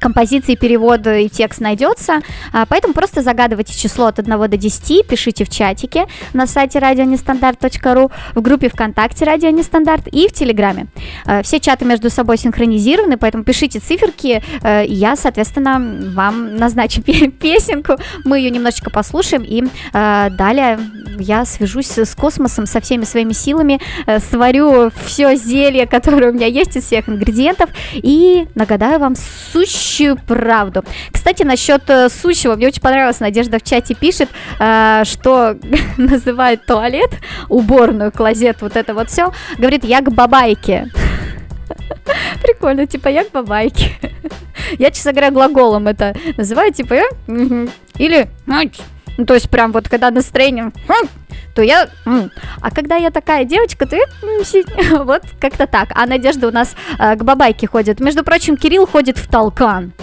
[0.04, 2.20] композиции, перевод и текст найдется.
[2.52, 8.12] А, Поэтому просто загадывайте число от 1 до 10, пишите в чатике на сайте радионестандарт.ру,
[8.36, 10.88] в группе ВКонтакте Радио Нестандарт и в Телеграме.
[11.26, 15.80] Э, Все чаты между собой синхронизированы, поэтому пишите циферки, э, и я, соответственно,
[16.14, 19.64] вам назначу пе- песенку, мы ее немножечко послушаем, и
[19.94, 20.80] далее
[21.20, 26.48] я свяжусь с космосом, со всеми своими силами, э, сварю все зелье, которое у меня
[26.48, 29.93] есть из всех ингредиентов, и нагадаю вам сущую
[30.28, 30.84] правду.
[31.12, 34.30] Кстати, насчет э, сущего, мне очень понравилось, Надежда в чате пишет,
[34.60, 35.58] э, что
[35.98, 37.12] называет туалет,
[37.50, 40.92] уборную, клозет, вот это вот все, говорит, я к бабайке.
[42.42, 43.92] Прикольно, типа я к бабайке.
[44.80, 47.06] Я, честно говоря, глаголом это называю, типа я,
[47.98, 50.72] или, ну, то есть прям вот когда настроение,
[51.56, 51.90] то я,
[52.62, 54.06] а когда я такая девочка, то я,
[55.04, 55.90] вот как-то так.
[55.94, 58.00] А Надежда у нас э, к бабайке ходит.
[58.00, 59.94] Между прочим, Кирилл ходит в толкан.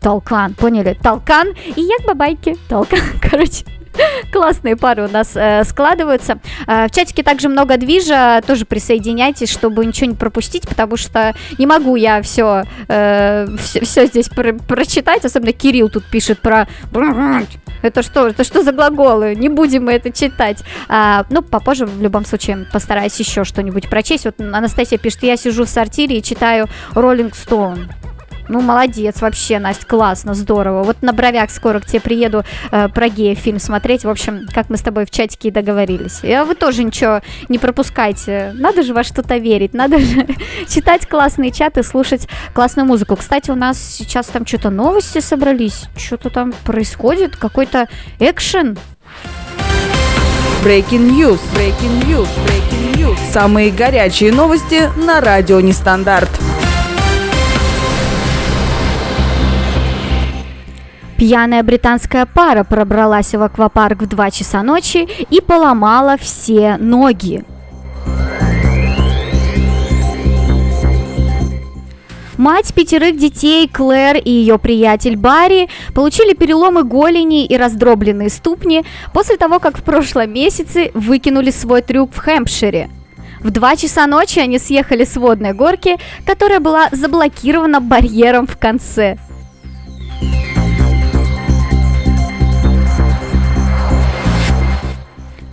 [0.00, 0.96] Толкан, поняли?
[1.02, 2.56] Толкан, и я к бабайке.
[2.68, 3.64] Толкан, короче.
[4.32, 6.38] Классные пары у нас э, складываются.
[6.66, 11.66] Э, в чатике также много движа, тоже присоединяйтесь, чтобы ничего не пропустить, потому что не
[11.66, 16.68] могу я все, все, здесь про- прочитать, особенно Кирилл тут пишет про...
[17.82, 18.28] Это что?
[18.28, 19.34] Это что за глаголы?
[19.34, 20.62] Не будем мы это читать.
[20.88, 24.26] А, ну, попозже в любом случае постараюсь еще что-нибудь прочесть.
[24.26, 27.88] Вот Анастасия пишет, я сижу в сортире и читаю Rolling Stone.
[28.50, 30.82] Ну, молодец, вообще, Настя, классно, здорово.
[30.82, 32.42] Вот на бровях скоро к тебе приеду
[32.72, 34.04] э, про гея фильм смотреть.
[34.04, 36.18] В общем, как мы с тобой в чатике и договорились.
[36.24, 38.50] И вы тоже ничего не пропускайте.
[38.56, 40.26] Надо же во что-то верить, надо же
[40.68, 43.14] читать классные чаты, слушать классную музыку.
[43.14, 47.88] Кстати, у нас сейчас там что-то новости собрались, что-то там происходит, какой-то
[48.18, 48.76] экшен.
[50.64, 51.40] Breaking News.
[51.54, 52.28] Breaking News.
[52.44, 53.18] Breaking News.
[53.32, 56.30] Самые горячие новости на радио Нестандарт.
[61.20, 67.44] Пьяная британская пара пробралась в аквапарк в 2 часа ночи и поломала все ноги.
[72.38, 79.36] Мать пятерых детей Клэр и ее приятель Барри получили переломы голени и раздробленные ступни после
[79.36, 82.88] того, как в прошлом месяце выкинули свой трюк в Хэмпшире.
[83.40, 89.18] В 2 часа ночи они съехали с водной горки, которая была заблокирована барьером в конце.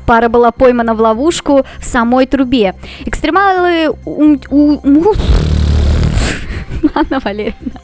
[0.07, 2.75] Пара была поймана в ловушку в самой трубе.
[3.05, 3.93] Экстремалы...
[6.95, 7.81] Анна Валерьевна.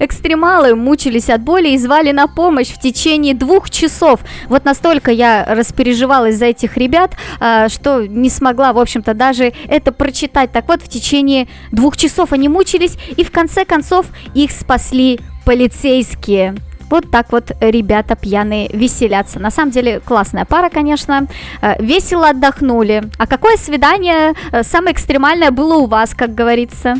[0.00, 4.20] Экстремалы мучились от боли и звали на помощь в течение двух часов.
[4.48, 9.92] Вот настолько я распереживалась за этих ребят, а, что не смогла, в общем-то, даже это
[9.92, 10.50] прочитать.
[10.50, 16.56] Так вот, в течение двух часов они мучились, и в конце концов их спасли полицейские.
[16.90, 19.38] Вот так вот ребята пьяные веселятся.
[19.38, 21.26] На самом деле классная пара, конечно.
[21.60, 23.04] Э, Весело отдохнули.
[23.18, 26.96] А какое свидание э, самое экстремальное было у вас, как говорится?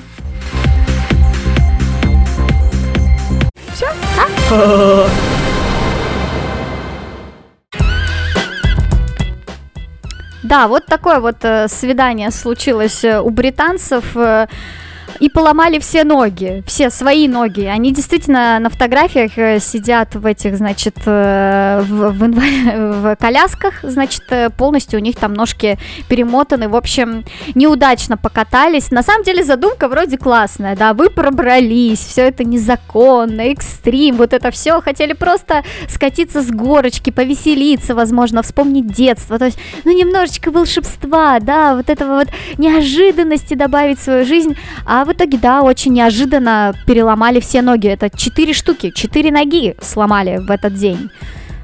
[10.42, 14.04] Да, вот такое вот э, свидание случилось у британцев.
[15.20, 17.62] И поломали все ноги, все свои ноги.
[17.62, 22.28] Они действительно на фотографиях э, сидят в этих, значит, э, в, в
[23.02, 26.68] в колясках, значит, э, полностью у них там ножки перемотаны.
[26.68, 28.90] В общем, неудачно покатались.
[28.90, 34.50] На самом деле задумка вроде классная, да, вы пробрались, все это незаконно, экстрим, вот это
[34.50, 34.80] все.
[34.80, 39.38] Хотели просто скатиться с горочки, повеселиться, возможно, вспомнить детство.
[39.38, 44.56] То есть, ну, немножечко волшебства, да, вот этого вот неожиданности добавить в свою жизнь.
[44.84, 47.88] А в итоге, да, очень неожиданно переломали все ноги.
[47.88, 51.10] Это четыре штуки, четыре ноги сломали в этот день.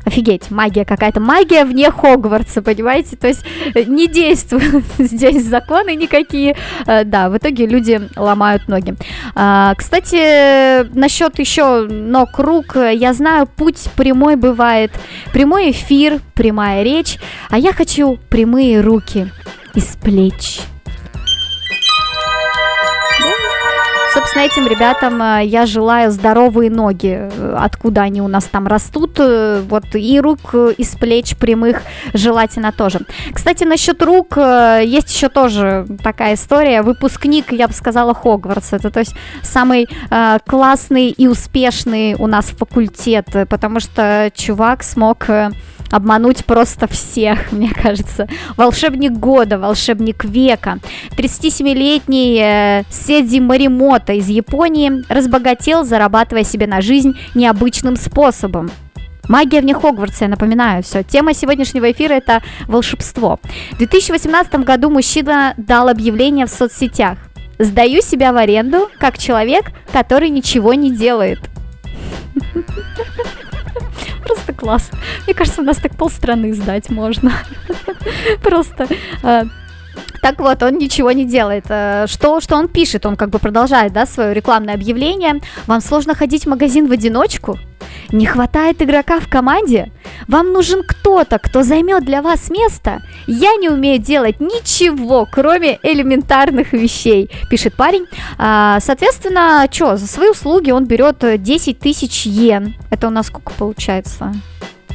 [0.06, 3.16] Офигеть, магия какая-то, магия вне Хогвартса, понимаете?
[3.16, 3.42] То есть
[3.74, 6.56] э, не действуют здесь законы никакие.
[6.86, 8.94] Э, Да, в итоге люди ломают ноги.
[9.34, 14.90] А, Кстати, насчет еще ног, рук, я знаю, путь прямой бывает.
[15.32, 17.18] Прямой эфир, прямая речь,
[17.50, 19.30] а я хочу прямые руки
[19.74, 20.60] из плеч.
[24.24, 29.16] Собственно, этим ребятам э, я желаю здоровые ноги, э, откуда они у нас там растут,
[29.18, 31.82] э, вот и рук из плеч прямых
[32.14, 33.00] желательно тоже.
[33.34, 36.80] Кстати, насчет рук есть еще тоже такая история.
[36.80, 38.76] Выпускник, я бы сказала, Хогвартса.
[38.76, 45.28] Это то есть самый э, классный и успешный у нас факультет, потому что чувак смог
[45.28, 45.50] э,
[45.90, 48.28] обмануть просто всех, мне кажется.
[48.56, 50.78] Волшебник года, волшебник века.
[51.16, 58.70] 37-летний э, Седзи Маримото из Японии разбогател, зарабатывая себе на жизнь необычным способом.
[59.28, 61.02] Магия вне Хогвартса, я напоминаю, все.
[61.02, 63.40] Тема сегодняшнего эфира это волшебство.
[63.72, 67.18] В 2018 году мужчина дал объявление в соцсетях.
[67.58, 71.38] Сдаю себя в аренду как человек, который ничего не делает.
[74.64, 74.90] Класс.
[75.26, 77.34] Мне кажется, у нас так полстраны сдать можно.
[78.42, 78.88] Просто.
[80.24, 81.66] Так вот, он ничего не делает.
[81.68, 83.04] Э, Что, что он пишет?
[83.04, 85.34] Он как бы продолжает, да, свое рекламное объявление.
[85.66, 87.58] Вам сложно ходить в магазин в одиночку?
[88.10, 89.92] Не хватает игрока в команде?
[90.26, 93.02] Вам нужен кто-то, кто займет для вас место?
[93.26, 98.06] Я не умею делать ничего, кроме элементарных вещей, пишет парень.
[98.38, 102.76] А, соответственно, что, за свои услуги он берет э, 10 тысяч йен.
[102.88, 104.32] Это у нас сколько получается?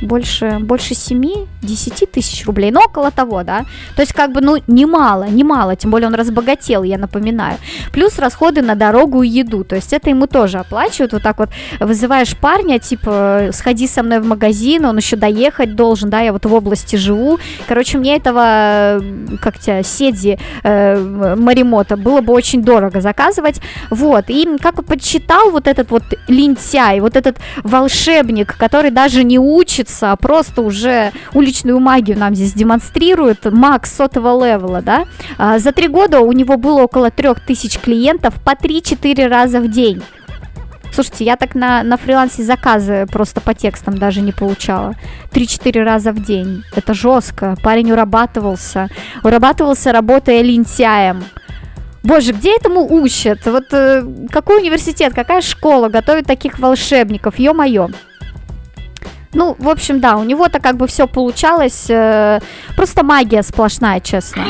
[0.02, 3.66] Больше, больше 7-10 тысяч рублей, но около того, да.
[3.96, 7.58] То есть, как бы, ну, немало, немало, тем более он разбогател, я напоминаю.
[7.92, 11.50] Плюс расходы на дорогу и еду, то есть это ему тоже оплачивают, вот так вот
[11.80, 16.46] вызываешь парня, типа, сходи со мной в магазин, он еще доехать должен, да, я вот
[16.46, 17.40] в области живу.
[17.68, 19.02] Короче, мне этого,
[19.42, 24.26] как тебя, Седзи э, Маримота было бы очень дорого заказывать, вот.
[24.28, 29.40] И как подсчитал вот этот вот лентяй, вот этот волшебник, который даже не
[29.90, 35.06] учится, а просто уже уличную магию нам здесь демонстрирует, маг сотого левела, да,
[35.38, 39.70] а, за три года у него было около трех тысяч клиентов по 3-4 раза в
[39.70, 40.02] день.
[40.92, 44.96] Слушайте, я так на, на фрилансе заказы просто по текстам даже не получала.
[45.32, 46.64] 3-4 раза в день.
[46.76, 47.56] Это жестко.
[47.64, 48.90] Парень урабатывался.
[49.24, 51.24] Урабатывался, работая лентяем.
[52.02, 53.46] Боже, где этому учат?
[53.46, 57.38] Вот э, какой университет, какая школа готовит таких волшебников?
[57.38, 57.90] Ё-моё.
[59.34, 61.86] Ну, в общем, да, у него-то как бы все получалось.
[61.90, 62.40] э,
[62.76, 64.46] просто магия сплошная, честно.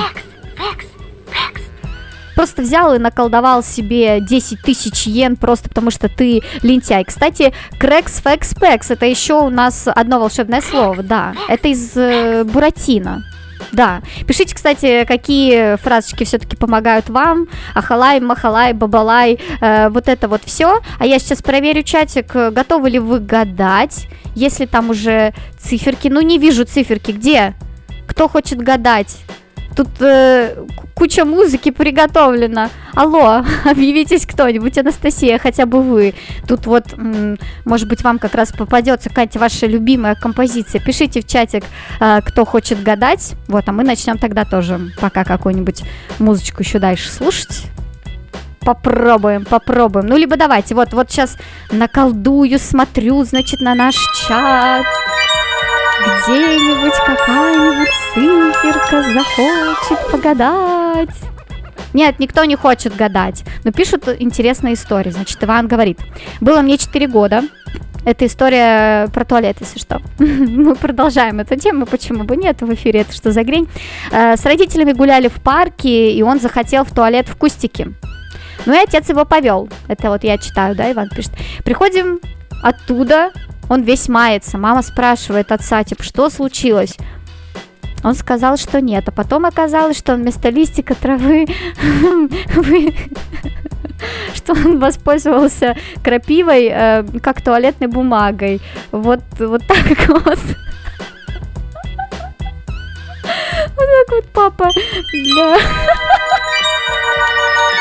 [2.36, 7.04] Просто взял и наколдовал себе 10 тысяч йен просто потому, что ты лентяй.
[7.04, 11.34] Кстати, Крекс Фекс Пекс, это еще у нас одно волшебное слово, да.
[11.50, 13.24] Это из э, Буратино.
[13.72, 14.02] Да.
[14.28, 17.48] Пишите, кстати, какие фразочки все-таки помогают вам.
[17.76, 20.80] Ахалай, махалай, бабалай, э, вот это вот все.
[20.98, 26.08] А я сейчас проверю чатик, готовы ли вы гадать, если там уже циферки.
[26.08, 27.12] Ну, не вижу циферки.
[27.12, 27.54] Где?
[28.08, 29.18] Кто хочет гадать?
[29.80, 30.58] Тут э,
[30.94, 32.70] куча музыки приготовлена.
[32.96, 36.16] Алло, объявитесь кто-нибудь, Анастасия, хотя бы вы.
[36.50, 36.84] Тут вот,
[37.64, 40.82] может быть, вам как раз попадется какая-то ваша любимая композиция.
[40.82, 41.64] Пишите в чатик,
[42.02, 43.36] э, кто хочет гадать.
[43.48, 45.84] Вот, а мы начнем тогда тоже пока какую-нибудь
[46.20, 47.68] музычку еще дальше слушать.
[48.60, 50.08] Попробуем, попробуем.
[50.08, 51.38] Ну, либо давайте, вот, вот сейчас
[51.72, 53.96] наколдую, смотрю, значит, на наш
[54.28, 54.84] чат.
[56.00, 61.16] Где-нибудь какая-нибудь циферка захочет погадать.
[61.94, 63.44] Нет, никто не хочет гадать.
[63.64, 65.10] Но пишут интересные истории.
[65.10, 66.00] Значит, Иван говорит.
[66.40, 67.44] Было мне 4 года.
[68.06, 70.02] Это история про туалет, если что.
[70.20, 73.68] Мы продолжаем эту тему, почему бы нет в эфире, это что за грень.
[74.12, 77.90] Э, С родителями гуляли в парке, и он захотел в туалет в кустике.
[78.66, 79.68] Ну и отец его повел.
[79.90, 81.34] Это вот я читаю, да, Иван пишет.
[81.66, 82.20] Приходим
[82.64, 83.32] оттуда,
[83.70, 84.58] он весь мается.
[84.58, 86.98] Мама спрашивает отца, типа, что случилось?
[88.04, 91.46] Он сказал, что нет, а потом оказалось, что он вместо листика травы
[92.56, 92.94] вы-
[94.34, 98.62] что он воспользовался крапивой э, как туалетной бумагой.
[98.92, 100.40] Вот, вот так вот.
[103.76, 104.72] Вот так вот, папа.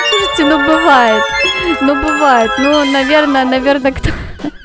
[0.09, 1.23] Слушайте, ну бывает.
[1.81, 2.51] Ну бывает.
[2.59, 4.11] Ну, наверное, наверное, кто...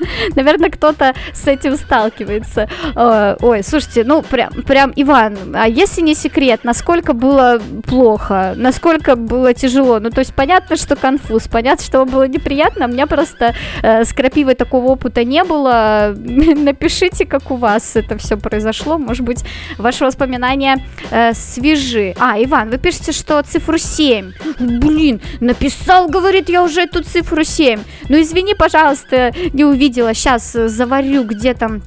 [0.36, 2.68] Наверное, кто-то с этим сталкивается.
[2.94, 9.16] Э, Ой, слушайте, ну прям, прям, Иван, а если не секрет, насколько было плохо, насколько
[9.16, 10.00] было тяжело?
[10.00, 14.04] Ну, то есть понятно, что конфуз, понятно, что вам было неприятно, у меня просто э,
[14.04, 16.14] с крапивой такого опыта не было.
[16.16, 19.44] Напишите, как у вас это все произошло, может быть,
[19.78, 22.14] ваши воспоминания э, свежи.
[22.18, 24.32] А, Иван, вы пишете, что цифру 7.
[24.58, 27.80] Блин, написал, говорит, я уже эту цифру 7.
[28.08, 30.14] Ну, извини, пожалуйста, не увидела.
[30.14, 31.82] Сейчас заварю, где там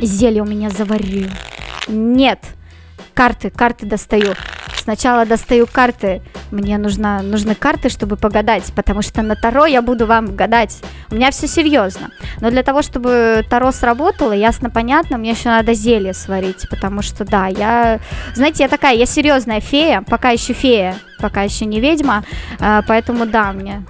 [0.00, 1.28] зелье у меня заварю.
[1.88, 2.40] Нет.
[3.14, 4.34] Карты, карты достаю.
[4.82, 6.22] Сначала достаю карты.
[6.50, 10.80] Мне нужно, нужны карты, чтобы погадать, потому что на Таро я буду вам гадать.
[11.08, 12.10] У меня все серьезно.
[12.40, 17.24] Но для того, чтобы Таро сработало, ясно, понятно, мне еще надо зелье сварить, потому что,
[17.24, 18.00] да, я...
[18.34, 22.24] Знаете, я такая, я серьезная фея, пока еще фея, пока еще не ведьма,
[22.58, 23.84] а, поэтому, да, мне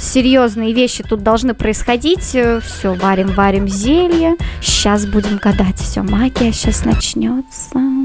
[0.00, 2.22] серьезные вещи тут должны происходить.
[2.22, 4.36] Все, варим, варим зелье.
[4.60, 5.78] Сейчас будем гадать.
[5.78, 7.97] Все, магия сейчас начнется.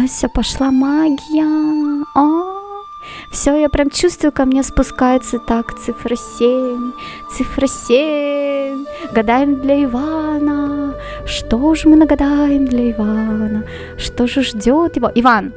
[0.00, 2.04] Все, пошла магия.
[2.14, 2.62] О,
[3.30, 6.92] все, я прям чувствую, ко мне спускается так цифра 7,
[7.30, 8.86] цифра 7.
[9.12, 10.94] Гадаем для Ивана.
[11.26, 13.64] Что же мы нагадаем для Ивана?
[13.98, 15.10] Что же ждет его?
[15.14, 15.52] Иван,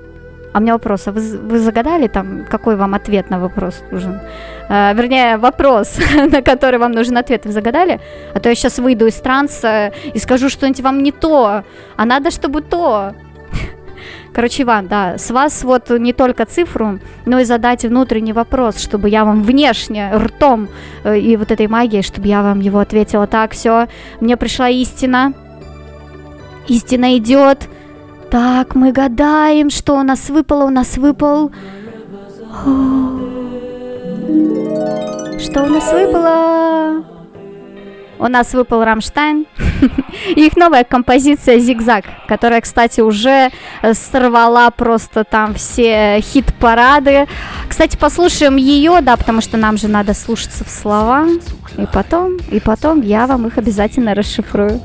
[0.53, 4.19] а у меня вопрос, а вы, вы загадали там, какой вам ответ на вопрос нужен?
[4.69, 5.97] Э, вернее, вопрос,
[6.31, 7.99] на который вам нужен ответ, вы загадали?
[8.33, 11.63] А то я сейчас выйду из транса и скажу что-нибудь вам не то,
[11.97, 13.13] а надо, чтобы то.
[14.35, 19.07] Короче, Иван, да, с вас вот не только цифру, но и задать внутренний вопрос, чтобы
[19.07, 20.67] я вам внешне, ртом
[21.05, 23.27] э, и вот этой магией, чтобы я вам его ответила.
[23.27, 23.87] Так, все,
[24.19, 25.31] мне пришла истина.
[26.67, 27.69] Истина идет.
[28.29, 30.65] Так, мы гадаем, что у нас выпало.
[30.65, 31.51] У нас выпал...
[35.39, 37.14] Что у нас выпало?
[38.17, 39.45] У нас выпал Рамштайн.
[40.35, 43.49] Их новая композиция «Зигзаг», которая, кстати, уже
[43.81, 47.27] э, сорвала просто там все хит-парады.
[47.67, 51.25] Кстати, послушаем ее, да, потому что нам же надо слушаться в слова.
[51.77, 54.81] И потом, и потом я вам их обязательно расшифрую.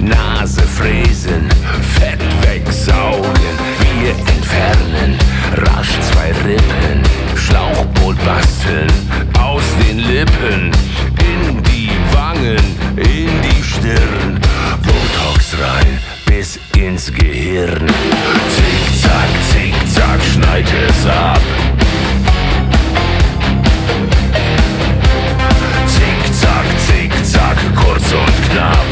[0.00, 1.48] Nase fräsen,
[1.96, 3.56] Fett wegsaugen,
[4.00, 5.16] wir entfernen,
[5.56, 7.23] rasch zwei Rippen,
[7.54, 8.90] Schlauchboot basteln,
[9.38, 10.72] aus den Lippen,
[11.20, 12.58] in die Wangen,
[12.96, 14.40] in die Stirn,
[14.82, 17.86] Botox rein, bis ins Gehirn,
[18.56, 21.40] Zickzack, zickzack, schneid es ab.
[25.86, 28.84] Zickzack, zickzack, kurz und knapp.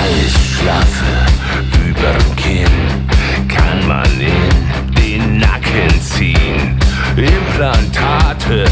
[0.00, 0.97] Alles schlaffe
[7.58, 8.66] Implantate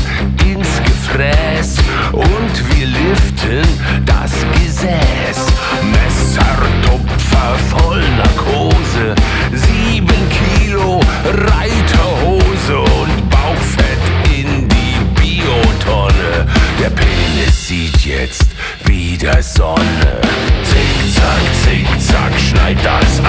[0.45, 1.79] ins Gefräß
[2.13, 3.67] und wir liften
[4.05, 5.47] das Gesäß.
[5.91, 9.17] Messertupfer voll Narkose,
[9.53, 16.47] sieben Kilo Reiterhose und Bauchfett in die Biotonne.
[16.81, 18.47] Der Penis sieht jetzt
[18.85, 20.21] wieder Sonne.
[20.63, 23.21] Zickzack, zickzack, schneid das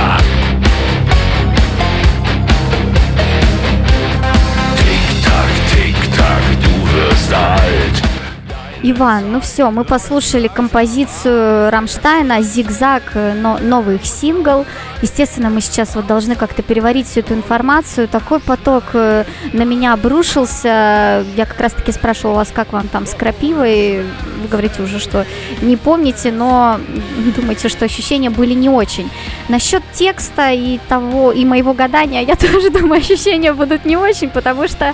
[8.89, 14.65] Иван, ну все, мы послушали композицию Рамштайна «Зигзаг», но, новый их сингл.
[15.01, 18.07] Естественно, мы сейчас вот должны как-то переварить всю эту информацию.
[18.07, 21.25] Такой поток э, на меня обрушился.
[21.35, 24.03] Я как раз-таки спрашивала вас, как вам там с крапивой.
[24.41, 25.25] Вы говорите уже, что
[25.61, 26.79] не помните, но
[27.35, 29.09] думаете, что ощущения были не очень.
[29.49, 34.69] Насчет текста и того, и моего гадания, я тоже думаю, ощущения будут не очень, потому
[34.69, 34.93] что,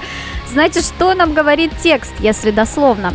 [0.52, 3.14] знаете, что нам говорит текст, если дословно?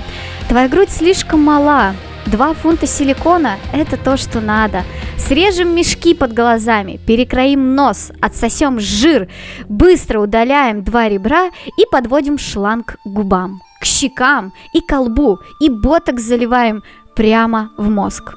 [0.49, 1.95] Твоя грудь слишком мала.
[2.25, 4.83] Два фунта силикона– это то, что надо.
[5.19, 9.29] Срежем мешки под глазами, перекроим нос, отсосем жир,
[9.69, 16.19] быстро удаляем два ребра и подводим шланг к губам, к щекам и колбу, и боток
[16.19, 16.83] заливаем
[17.15, 18.35] прямо в мозг.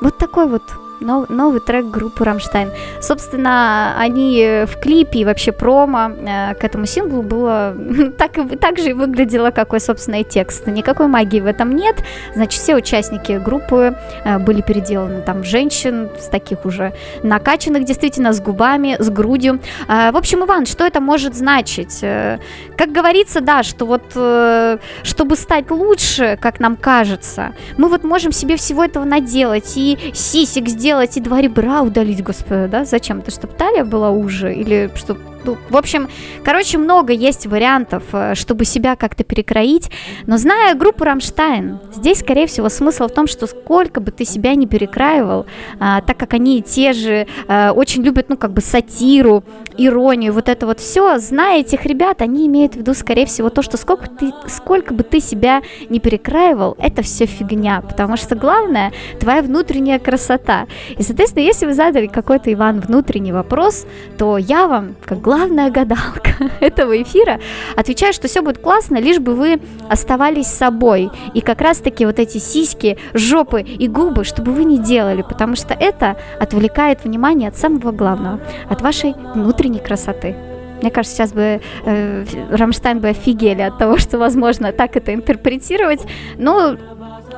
[0.00, 0.62] Вот такой вот
[1.00, 2.70] нов- новый трек группы Рамштайн.
[3.00, 7.74] Собственно, они э, в клипе и вообще промо э, к этому синглу было
[8.18, 10.66] так, и, так же и выглядело, какой, собственно, и текст.
[10.66, 11.96] Никакой магии в этом нет.
[12.34, 16.92] Значит, все участники группы э, были переделаны там женщин, с таких уже
[17.22, 19.60] накачанных, действительно, с губами, с грудью.
[19.88, 22.00] Э, в общем, Иван, что это может значить?
[22.02, 22.38] Э,
[22.76, 28.32] как говорится, да, что вот э, чтобы стать лучше, как нам кажется, мы вот можем
[28.32, 30.85] себе всего этого наделать, и сисек сделать,
[31.16, 35.20] и два ребра удалить, господи, да, зачем-то, чтобы талия была уже, или чтобы
[35.54, 36.08] в общем,
[36.44, 39.90] короче, много есть вариантов, э, чтобы себя как-то перекроить.
[40.26, 44.54] Но зная группу Рамштайн, здесь, скорее всего, смысл в том, что сколько бы ты себя
[44.54, 45.46] не перекраивал,
[45.78, 49.44] а, так как они те же а, очень любят, ну, как бы сатиру,
[49.76, 53.62] иронию, вот это вот все, зная этих ребят, они имеют в виду, скорее всего, то,
[53.62, 58.92] что сколько, ты, сколько бы ты себя не перекраивал, это все фигня, потому что главное
[59.20, 60.66] твоя внутренняя красота.
[60.96, 63.86] И, соответственно, если вы задали какой-то, Иван, внутренний вопрос,
[64.18, 66.30] то я вам, как главная гадалка
[66.60, 67.40] этого эфира,
[67.76, 71.10] отвечаю, что все будет классно, лишь бы вы оставались собой.
[71.34, 75.74] И как раз-таки вот эти сиськи, жопы и губы, чтобы вы не делали, потому что
[75.74, 80.34] это отвлекает внимание от самого главного, от вашей внутренней красоты.
[80.80, 86.00] Мне кажется, сейчас бы э, Рамштайн бы офигели от того, что возможно так это интерпретировать.
[86.38, 86.76] Но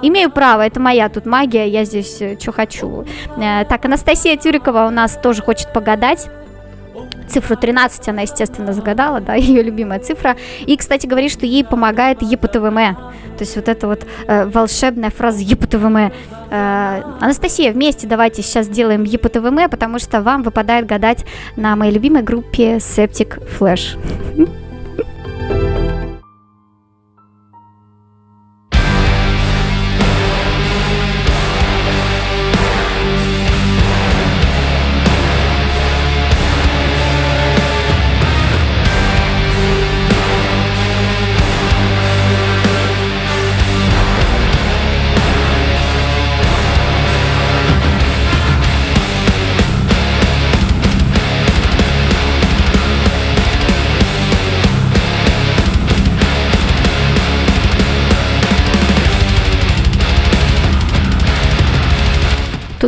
[0.00, 3.04] Имею право, это моя тут магия, я здесь что хочу.
[3.36, 6.28] Э, так, Анастасия Тюрикова у нас тоже хочет погадать.
[7.28, 10.36] Цифру 13 она, естественно, загадала, да, ее любимая цифра.
[10.66, 12.94] И, кстати, говорит, что ей помогает ЕПТВМ.
[13.38, 15.96] То есть вот эта вот э, волшебная фраза ЕПТВМ.
[16.50, 21.24] Э, Анастасия, вместе давайте сейчас сделаем ЕПТВМ, потому что вам выпадает гадать
[21.56, 23.96] на моей любимой группе Septic Flash.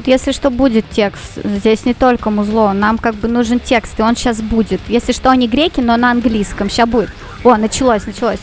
[0.01, 1.45] Тут, если что, будет текст.
[1.45, 2.73] Здесь не только музло.
[2.73, 4.81] Нам как бы нужен текст, и он сейчас будет.
[4.89, 6.71] Если что, они греки, но на английском.
[6.71, 7.11] Сейчас будет.
[7.45, 8.39] О, началось, началось.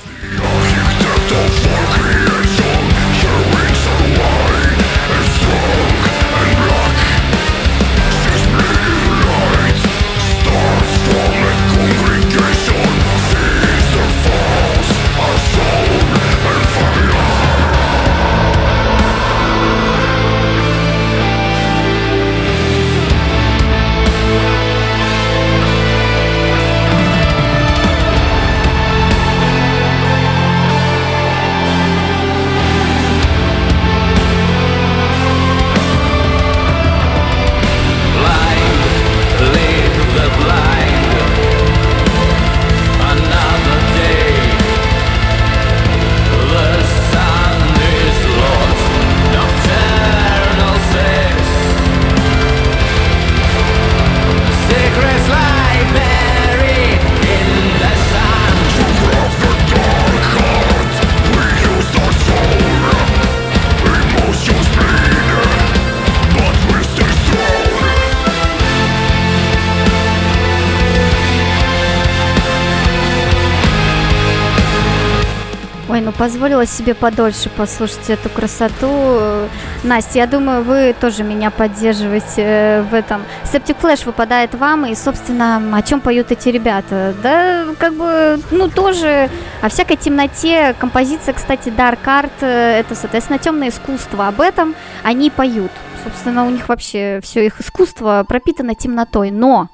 [76.18, 79.48] Позволила себе подольше послушать эту красоту.
[79.84, 83.24] Настя, я думаю, вы тоже меня поддерживаете э, в этом.
[83.44, 87.14] Septic Flash выпадает вам, и, собственно, о чем поют эти ребята?
[87.22, 89.30] Да, как бы, ну, тоже
[89.62, 90.76] о всякой темноте.
[90.80, 94.28] Композиция, кстати, Dark Art, э, это, соответственно, темное искусство.
[94.28, 95.72] Об этом они поют.
[96.04, 99.32] Собственно, у них вообще все их искусство пропитано темнотой.
[99.32, 99.68] Но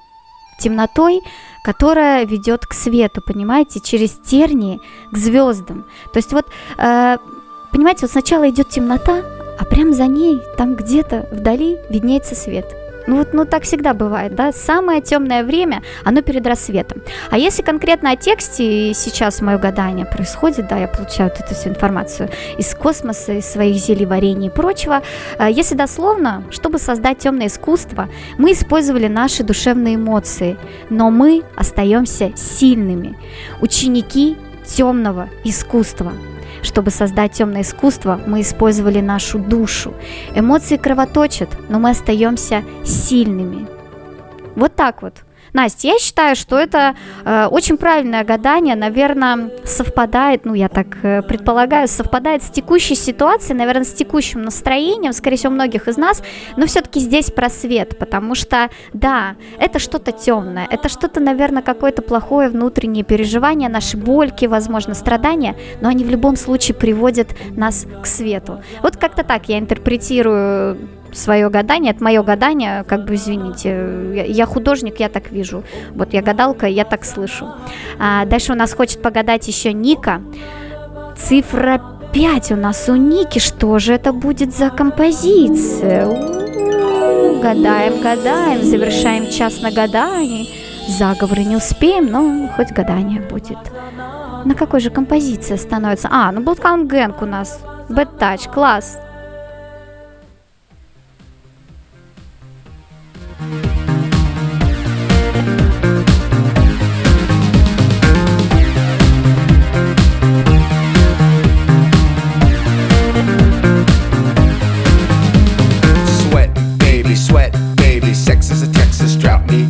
[0.60, 1.22] темнотой,
[1.64, 5.86] которая ведет к свету, понимаете, через тернии к звездам.
[6.12, 6.46] То есть вот,
[6.78, 7.18] э,
[7.72, 9.24] понимаете, вот сначала идет темнота,
[9.58, 12.83] а прям за ней, там где-то вдали виднеется свет.
[13.08, 17.02] Ну вот, ну так всегда бывает, да, самое темное время, оно перед рассветом.
[17.30, 21.54] А если конкретно о тексте, и сейчас мое гадание происходит, да, я получаю вот эту
[21.54, 25.02] всю информацию из космоса, из своих зелий, варений и прочего,
[25.38, 30.58] э, если дословно, чтобы создать темное искусство, мы использовали наши душевные эмоции,
[30.90, 33.18] но мы остаемся сильными,
[33.62, 36.14] ученики темного искусства.
[36.64, 39.94] Чтобы создать темное искусство, мы использовали нашу душу.
[40.34, 43.68] Эмоции кровоточат, но мы остаемся сильными.
[44.56, 45.14] Вот так вот.
[45.54, 51.22] Настя, я считаю, что это э, очень правильное гадание, наверное, совпадает, ну, я так э,
[51.22, 56.24] предполагаю, совпадает с текущей ситуацией, наверное, с текущим настроением, скорее всего, многих из нас,
[56.58, 62.50] но все-таки здесь просвет, потому что, да, это что-то темное, это что-то, наверное, какое-то плохое
[62.50, 68.64] внутреннее переживание, наши больки, возможно, страдания, но они в любом случае приводят нас к свету.
[68.82, 70.80] Вот как-то так я интерпретирую
[71.14, 75.64] свое гадание, это мое гадание, как бы извините, я, художник, я так вижу.
[75.92, 77.48] Вот я гадалка, я так слышу.
[78.00, 80.22] А, дальше у нас хочет погадать еще Ника.
[81.18, 81.82] Цифра
[82.14, 83.40] 5 у нас у Ники.
[83.40, 86.06] Что же это будет за композиция?
[87.42, 90.50] Гадаем, гадаем, завершаем час на гадании.
[90.88, 93.58] Заговоры не успеем, но хоть гадание будет.
[94.46, 96.10] На какой же композиции становится?
[96.12, 97.62] А, ну Bloodhound Gang у нас.
[97.90, 99.00] Bad Touch, класс.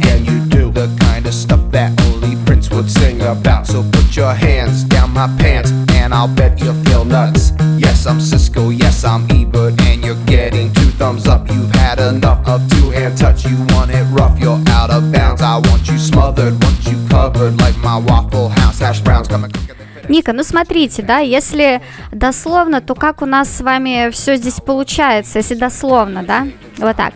[0.02, 3.84] And you do the kind of stuff that ol' Lee Prince would sing about so
[3.92, 7.52] put your hands down my pants and I'll bet you'll feel nuts.
[7.78, 8.70] Yes, I'm Cisco.
[8.70, 10.72] Yes, I'm Ebert, and you're getting
[11.04, 11.42] thumbs up.
[11.52, 13.44] You've had enough of two-hand touch.
[13.50, 15.42] You want it rough, you're out of bounds.
[15.42, 20.10] I want you smothered, want you covered like my Waffle House hash browns quicker than
[20.10, 21.82] Ника, ну смотрите, да, если
[22.12, 26.48] дословно, то как у нас с вами все здесь получается, если дословно, да,
[26.78, 27.14] вот так.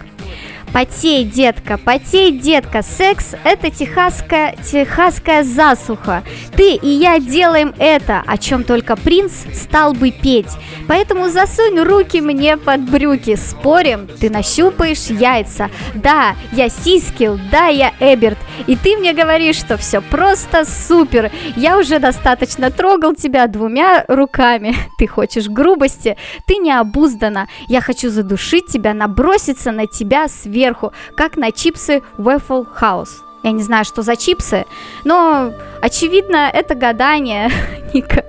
[0.78, 2.84] Потей, детка, потей, детка.
[2.84, 6.22] Секс– это техасская, техасская засуха.
[6.56, 10.52] Ты и я делаем это, о чем только принц стал бы петь.
[10.88, 13.36] Поэтому засунь руки мне под брюки.
[13.36, 15.72] Спорим, ты нащупаешь яйца.
[15.96, 18.38] Да, я Сискил, да, я Эберт.
[18.68, 21.32] И ты мне говоришь, что все просто супер.
[21.56, 24.76] Я уже достаточно трогал тебя двумя руками.
[24.98, 26.18] Ты хочешь грубости,
[26.48, 27.48] ты необуздана.
[27.68, 30.67] Я хочу задушить тебя, наброситься на тебя сверху,
[31.16, 33.22] как на чипсы Waffle House.
[33.44, 34.66] Я не знаю, что за чипсы,
[35.04, 37.50] но очевидно, это гадание,
[37.94, 38.26] Ника.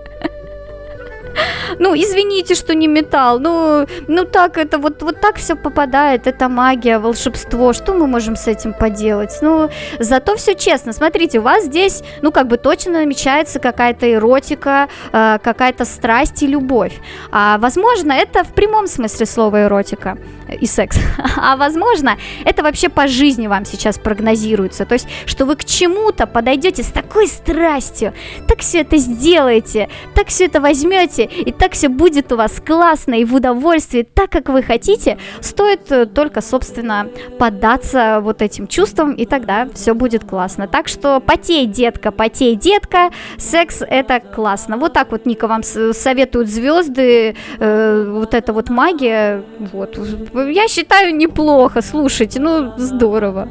[1.78, 3.38] Ну, извините, что не металл.
[3.38, 6.26] Ну, ну так это вот, вот так все попадает.
[6.26, 7.72] Это магия, волшебство.
[7.72, 9.38] Что мы можем с этим поделать?
[9.42, 10.92] Ну, зато все честно.
[10.92, 16.46] Смотрите, у вас здесь, ну, как бы точно намечается какая-то эротика, э, какая-то страсть и
[16.46, 16.98] любовь.
[17.30, 20.18] А возможно, это в прямом смысле слова эротика
[20.60, 20.98] и секс.
[21.40, 24.84] А возможно, это вообще по жизни вам сейчас прогнозируется.
[24.84, 28.12] То есть, что вы к чему-то подойдете с такой страстью,
[28.46, 33.14] так все это сделаете, так все это возьмете, и так все будет у вас классно
[33.14, 35.18] и в удовольствии, так как вы хотите.
[35.40, 37.08] Стоит э, только, собственно,
[37.38, 40.66] поддаться вот этим чувствам, и тогда все будет классно.
[40.68, 44.76] Так что потей, детка, потей, детка, секс это классно.
[44.76, 49.98] Вот так вот, Ника, вам советуют звезды, э, вот эта вот магия, вот.
[50.34, 53.48] Я считаю неплохо, слушайте, ну здорово.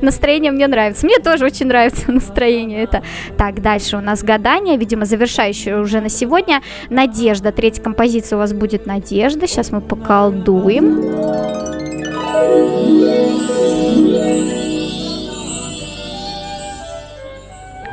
[0.00, 1.06] Настроение мне нравится.
[1.06, 3.02] Мне тоже очень нравится настроение это.
[3.36, 6.62] Так, дальше у нас гадание, видимо, завершающее уже на сегодня.
[6.88, 7.52] Надежда.
[7.52, 9.46] Третья композиция у вас будет Надежда.
[9.46, 11.00] Сейчас мы поколдуем.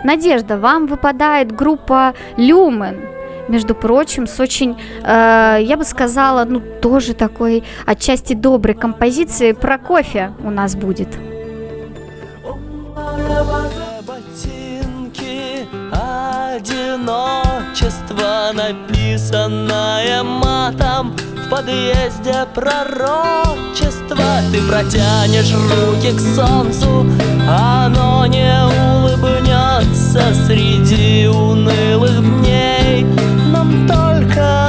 [0.03, 2.95] Надежда, вам выпадает группа Люмен.
[3.49, 9.77] Между прочим, с очень, э, я бы сказала, ну тоже такой отчасти доброй композицией про
[9.77, 11.09] кофе у нас будет.
[17.87, 21.15] Одиночество, написанное матом
[21.45, 24.17] В подъезде пророчество.
[24.51, 27.05] Ты протянешь руки к солнцу
[27.47, 33.05] Оно не улыбнется среди унылых дней.
[33.53, 34.66] Нам только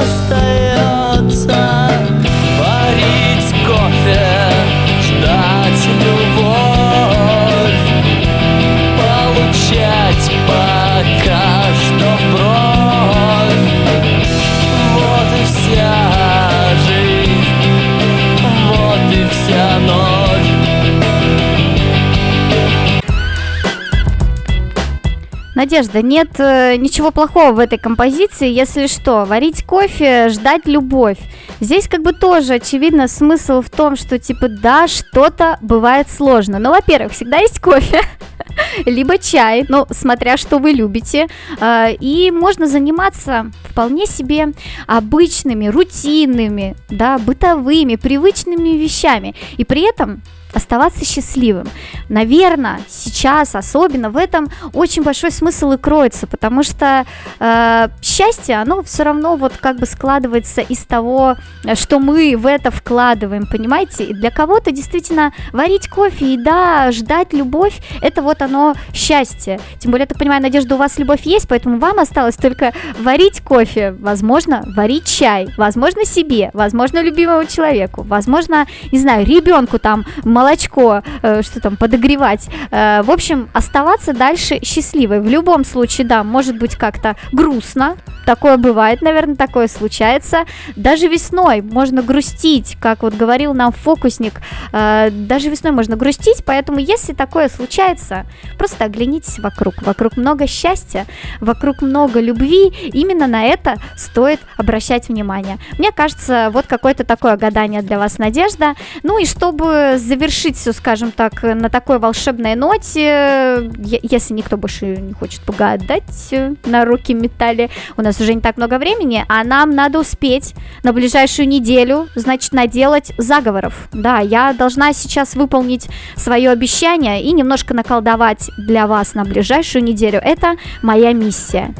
[25.58, 31.18] Надежда, нет э, ничего плохого в этой композиции, если что, варить кофе, ждать любовь.
[31.58, 36.60] Здесь как бы тоже очевидно смысл в том, что типа да, что-то бывает сложно.
[36.60, 38.02] Ну, во-первых, всегда есть кофе,
[38.86, 41.26] либо чай, ну, смотря что вы любите.
[41.60, 44.52] Э, И можно заниматься вполне себе
[44.86, 49.34] обычными, рутинными, да, бытовыми, привычными вещами.
[49.56, 50.22] И при этом
[50.52, 51.68] оставаться счастливым.
[52.08, 57.04] Наверное, сейчас особенно в этом очень большой смысл и кроется, потому что
[57.38, 62.46] э, счастье, оно все равно вот как бы складывается из того, э, что мы в
[62.46, 64.04] это вкладываем, понимаете?
[64.04, 69.60] И для кого-то действительно варить кофе и да, ждать любовь, это вот оно счастье.
[69.78, 73.40] Тем более, я так понимаю, Надежда, у вас любовь есть, поэтому вам осталось только варить
[73.40, 80.04] кофе, возможно, варить чай, возможно, себе, возможно, любимому человеку, возможно, не знаю, ребенку там
[80.38, 82.48] молочко, э, что там, подогревать.
[82.70, 85.20] Э, в общем, оставаться дальше счастливой.
[85.20, 90.44] В любом случае, да, может быть как-то грустно, такое бывает, наверное, такое случается.
[90.76, 94.34] Даже весной можно грустить, как вот говорил нам фокусник,
[94.72, 98.24] э, даже весной можно грустить, поэтому если такое случается,
[98.58, 99.74] просто оглянитесь вокруг.
[99.82, 101.06] Вокруг много счастья,
[101.40, 105.58] вокруг много любви, именно на это стоит обращать внимание.
[105.78, 108.74] Мне кажется, вот какое-то такое гадание для вас, Надежда.
[109.02, 113.70] Ну и чтобы завершить все, скажем так, на такой волшебной ноте,
[114.02, 118.56] если никто больше не хочет погадать э, на руки металле, у нас уже не так
[118.56, 123.88] много времени, а нам надо успеть на ближайшую неделю, значит, наделать заговоров.
[123.92, 130.20] Да, я должна сейчас выполнить свое обещание и немножко наколдовать для вас на ближайшую неделю.
[130.22, 131.74] Это моя миссия.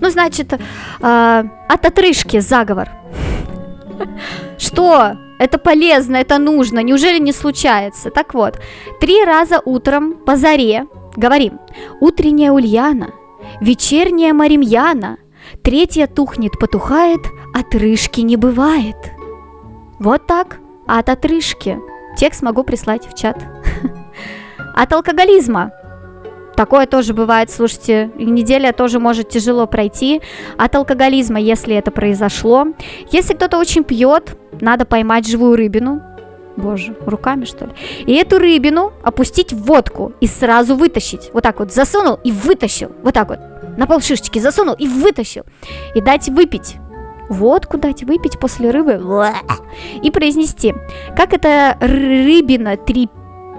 [0.00, 0.58] Ну, значит, э,
[1.68, 2.88] от отрыжки заговор.
[4.58, 5.12] Что?
[5.38, 8.10] Это полезно, это нужно, неужели не случается?
[8.10, 8.60] Так вот,
[9.00, 10.86] три раза утром по заре
[11.16, 11.58] говорим
[12.00, 13.10] «Утренняя Ульяна»,
[13.60, 15.18] «Вечерняя Маримьяна»,
[15.62, 17.20] «Третья тухнет, потухает,
[17.54, 18.96] отрыжки не бывает».
[19.98, 21.78] Вот так, от отрыжки.
[22.16, 23.42] Текст могу прислать в чат.
[24.74, 25.72] От алкоголизма.
[26.56, 30.20] Такое тоже бывает, слушайте, неделя тоже может тяжело пройти.
[30.58, 32.66] От алкоголизма, если это произошло.
[33.10, 36.02] Если кто-то очень пьет, надо поймать живую рыбину.
[36.56, 37.72] Боже, руками что ли?
[38.06, 41.30] И эту рыбину опустить в водку и сразу вытащить.
[41.32, 42.92] Вот так вот засунул и вытащил.
[43.02, 43.38] Вот так вот.
[43.78, 45.44] На полшишечки засунул и вытащил.
[45.94, 46.76] И дать выпить.
[47.30, 49.00] Водку дать выпить после рыбы.
[50.02, 50.74] И произнести.
[51.16, 52.76] Как эта рыбина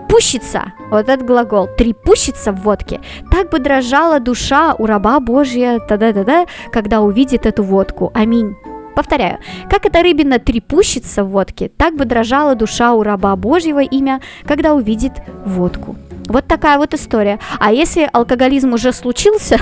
[0.08, 3.02] трепущится, вот этот глагол, трепущится в водке,
[3.32, 8.12] так бы дрожала душа у раба Божья, та-да-да-да, когда увидит эту водку.
[8.14, 8.56] Аминь.
[8.96, 9.40] Повторяю,
[9.70, 14.74] как эта рыбина трепущится в водке, так бы дрожала душа у раба Божьего имя, когда
[14.74, 15.14] увидит
[15.46, 15.96] водку.
[16.28, 17.40] Вот такая вот история.
[17.60, 19.60] А если алкоголизм уже случился,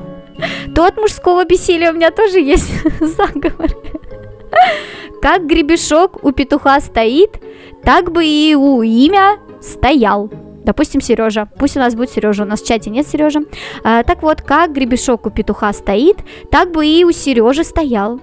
[0.74, 2.70] то от мужского бессилия у меня тоже есть
[3.00, 3.70] заговор.
[5.22, 7.40] Как гребешок у петуха стоит,
[7.84, 10.30] так бы и у имя стоял.
[10.64, 11.48] Допустим, Сережа.
[11.58, 12.42] Пусть у нас будет Сережа.
[12.42, 13.40] У нас в чате нет Сережа.
[13.84, 16.18] А, так вот, как гребешок у петуха стоит,
[16.50, 18.20] так бы и у Сережи стоял.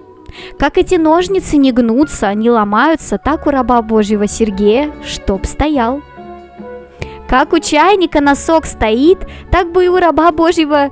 [0.58, 6.02] Как эти ножницы не гнутся, не ломаются, так у раба Божьего Сергея, чтоб стоял.
[7.28, 9.18] Как у чайника носок стоит,
[9.50, 10.90] так бы и у раба Божьего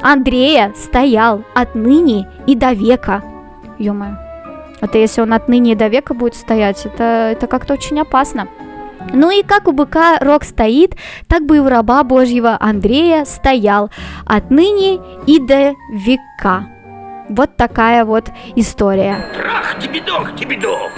[0.00, 3.22] Андрея стоял отныне и до века.
[3.78, 3.94] ё
[4.80, 8.48] это если он отныне и до века будет стоять, это, это как-то очень опасно.
[9.12, 10.96] Ну и как у быка рог стоит,
[11.26, 13.90] так бы и у раба Божьего Андрея стоял
[14.26, 16.66] отныне и до века.
[17.28, 19.24] Вот такая вот история.
[19.34, 20.90] Трах, тебедох, тебедох.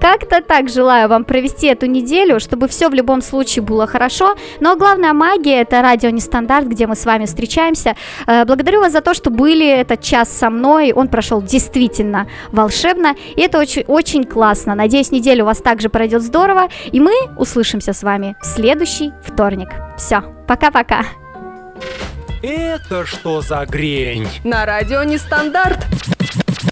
[0.00, 4.34] Как-то так желаю вам провести эту неделю, чтобы все в любом случае было хорошо.
[4.60, 7.96] Но главная магия это радио Нестандарт, где мы с вами встречаемся.
[8.26, 10.92] Э, Благодарю вас за то, что были этот час со мной.
[10.92, 13.14] Он прошел действительно волшебно.
[13.36, 14.74] И это очень, очень классно.
[14.74, 16.68] Надеюсь, неделя у вас также пройдет здорово.
[16.92, 19.68] И мы услышимся с вами в следующий вторник.
[19.96, 21.04] Все, пока-пока.
[22.42, 24.28] Это что за грень?
[24.44, 25.78] На радио Нестандарт.